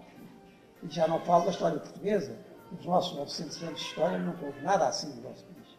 E 0.82 0.90
já 0.90 1.08
não 1.08 1.20
falo 1.22 1.46
da 1.46 1.52
história 1.52 1.80
portuguesa. 1.80 2.38
Nos 2.72 2.86
nossos 2.86 3.18
900 3.18 3.64
anos 3.64 3.80
de 3.80 3.86
história 3.86 4.18
nunca 4.18 4.46
houve 4.46 4.62
nada 4.62 4.88
assim 4.88 5.08
no 5.16 5.30
nosso 5.30 5.46
país. 5.46 5.78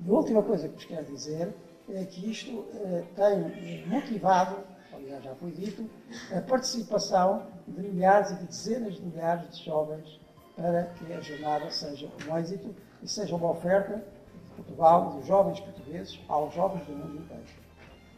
E 0.00 0.08
a 0.08 0.12
última 0.12 0.42
coisa 0.42 0.68
que 0.68 0.74
vos 0.74 0.84
quero 0.84 1.04
dizer 1.04 1.54
é 1.90 2.04
que 2.04 2.30
isto 2.30 2.64
eh, 2.74 3.04
tem 3.14 3.86
motivado, 3.86 4.56
aliás 4.94 5.24
já 5.24 5.34
foi 5.34 5.50
dito, 5.50 5.88
a 6.34 6.40
participação 6.40 7.46
de 7.66 7.82
milhares 7.82 8.30
e 8.30 8.36
de 8.36 8.46
dezenas 8.46 8.94
de 8.94 9.02
milhares 9.02 9.50
de 9.50 9.64
jovens 9.64 10.20
para 10.56 10.84
que 10.84 11.12
a 11.12 11.20
jornada 11.20 11.70
seja 11.70 12.08
um 12.28 12.38
êxito 12.38 12.74
e 13.02 13.08
seja 13.08 13.34
uma 13.34 13.50
oferta 13.50 13.96
de 13.96 14.50
Portugal, 14.56 15.10
dos 15.10 15.26
jovens 15.26 15.60
portugueses, 15.60 16.20
aos 16.28 16.54
jovens 16.54 16.86
do 16.86 16.92
mundo 16.92 17.22
inteiro. 17.22 17.42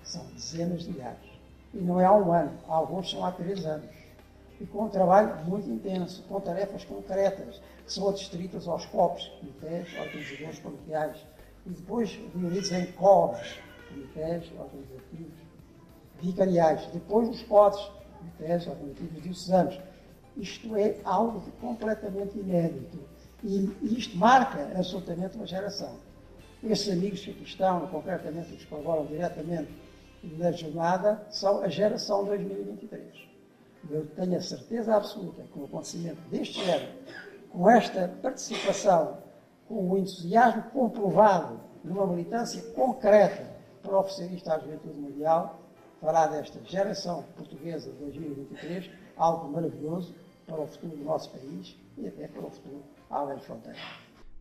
São 0.03 0.25
dezenas 0.27 0.83
de 0.83 0.93
milhares. 0.93 1.37
E 1.73 1.79
não 1.79 2.01
é 2.01 2.05
há 2.05 2.13
um 2.13 2.33
ano, 2.33 2.53
alguns 2.69 3.11
são 3.11 3.25
há 3.25 3.33
três 3.33 3.65
anos. 3.65 3.91
E 4.61 4.67
com 4.67 4.85
um 4.85 4.89
trabalho 4.89 5.45
muito 5.45 5.69
intenso, 5.69 6.23
com 6.29 6.41
tarefas 6.41 6.85
concretas, 6.85 7.61
que 7.85 7.93
são 7.93 8.09
adstritas 8.09 8.67
aos 8.69 8.87
COPs, 8.87 9.29
comitês, 9.41 9.89
organizadores 9.99 10.59
paroquiais, 10.61 11.27
e 11.67 11.71
depois 11.71 12.09
divididos 12.09 12.73
em 12.73 12.87
COBs, 12.93 13.59
comitês 13.89 14.51
organizativos 14.59 15.46
vicariais, 16.21 16.87
depois 16.93 17.29
os 17.29 17.43
CODs, 17.43 17.81
comitês 18.19 18.67
organizativos 18.67 19.23
diocesanos. 19.23 19.81
Isto 20.37 20.77
é 20.77 20.97
algo 21.05 21.43
completamente 21.61 22.39
inédito. 22.39 22.99
E 23.43 23.71
isto 23.83 24.17
marca 24.17 24.71
absolutamente 24.77 25.37
uma 25.37 25.47
geração. 25.47 25.97
Esses 26.63 26.93
amigos 26.93 27.21
que 27.21 27.31
aqui 27.31 27.45
estão, 27.45 27.87
concretamente 27.87 28.53
que 28.53 28.67
colaboram 28.67 29.07
diretamente 29.07 29.71
na 30.23 30.51
jornada, 30.51 31.25
são 31.31 31.63
a 31.63 31.69
geração 31.69 32.25
2023. 32.25 33.03
Eu 33.91 34.07
tenho 34.07 34.37
a 34.37 34.41
certeza 34.41 34.97
absoluta 34.97 35.43
que 35.43 35.59
um 35.59 35.65
acontecimento 35.65 36.21
deste 36.29 36.65
género, 36.65 36.93
com 37.51 37.71
esta 37.71 38.09
participação, 38.21 39.19
com 39.69 39.91
o 39.91 39.99
entusiasmo 39.99 40.63
comprovado, 40.73 41.61
numa 41.85 42.07
militância 42.07 42.61
concreta 42.73 43.49
para 43.83 43.99
oferecer 43.99 44.33
isto 44.35 44.51
à 44.51 44.59
juventude 44.59 44.99
mundial, 44.99 45.61
fará 46.01 46.27
desta 46.27 46.63
geração 46.65 47.23
portuguesa 47.37 47.91
de 47.93 47.99
2023 47.99 48.91
algo 49.17 49.51
maravilhoso 49.53 50.15
para 50.47 50.61
o 50.61 50.67
futuro 50.67 50.97
do 50.97 51.05
nosso 51.05 51.31
país 51.31 51.77
e 51.97 52.07
até 52.07 52.29
para 52.29 52.47
o 52.47 52.51
futuro 52.51 52.83
além 53.11 53.39
fronteiras. 53.41 53.81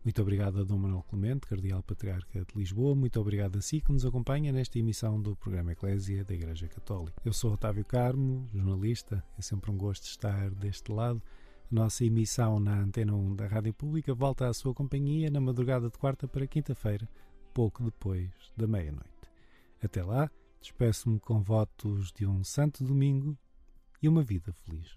Muito 0.04 0.22
obrigado 0.22 0.60
a 0.60 0.62
Dom 0.62 0.78
Manuel 0.78 1.04
Clemente, 1.08 1.48
Cardeal 1.48 1.82
Patriarca 1.82 2.38
de 2.38 2.56
Lisboa. 2.56 2.94
Muito 2.94 3.20
obrigado 3.20 3.58
a 3.58 3.60
si 3.60 3.80
que 3.80 3.90
nos 3.90 4.06
acompanha 4.06 4.52
nesta 4.52 4.78
emissão 4.78 5.20
do 5.20 5.34
programa 5.34 5.72
Eclésia 5.72 6.24
da 6.24 6.32
Igreja 6.32 6.68
Católica. 6.68 7.20
Eu 7.24 7.32
sou 7.32 7.52
Otávio 7.52 7.84
Carmo, 7.84 8.48
jornalista. 8.54 9.24
É 9.36 9.42
sempre 9.42 9.68
um 9.68 9.76
gosto 9.76 10.04
estar 10.04 10.50
deste 10.50 10.92
lado. 10.92 11.20
A 11.72 11.74
nossa 11.74 12.04
emissão 12.04 12.60
na 12.60 12.78
Antena 12.78 13.14
1 13.14 13.34
da 13.34 13.48
Rádio 13.48 13.74
Pública 13.74 14.14
volta 14.14 14.46
à 14.46 14.54
sua 14.54 14.72
companhia 14.72 15.28
na 15.28 15.40
madrugada 15.40 15.90
de 15.90 15.98
quarta 15.98 16.28
para 16.28 16.46
quinta-feira, 16.46 17.08
pouco 17.52 17.82
depois 17.82 18.30
da 18.56 18.68
meia-noite. 18.68 19.10
Até 19.82 20.04
lá, 20.04 20.30
despeço-me 20.66 21.20
com 21.20 21.40
votos 21.40 22.10
de 22.10 22.26
um 22.26 22.42
santo 22.42 22.82
domingo 22.82 23.38
e 24.02 24.08
uma 24.08 24.22
vida 24.22 24.52
feliz. 24.52 24.96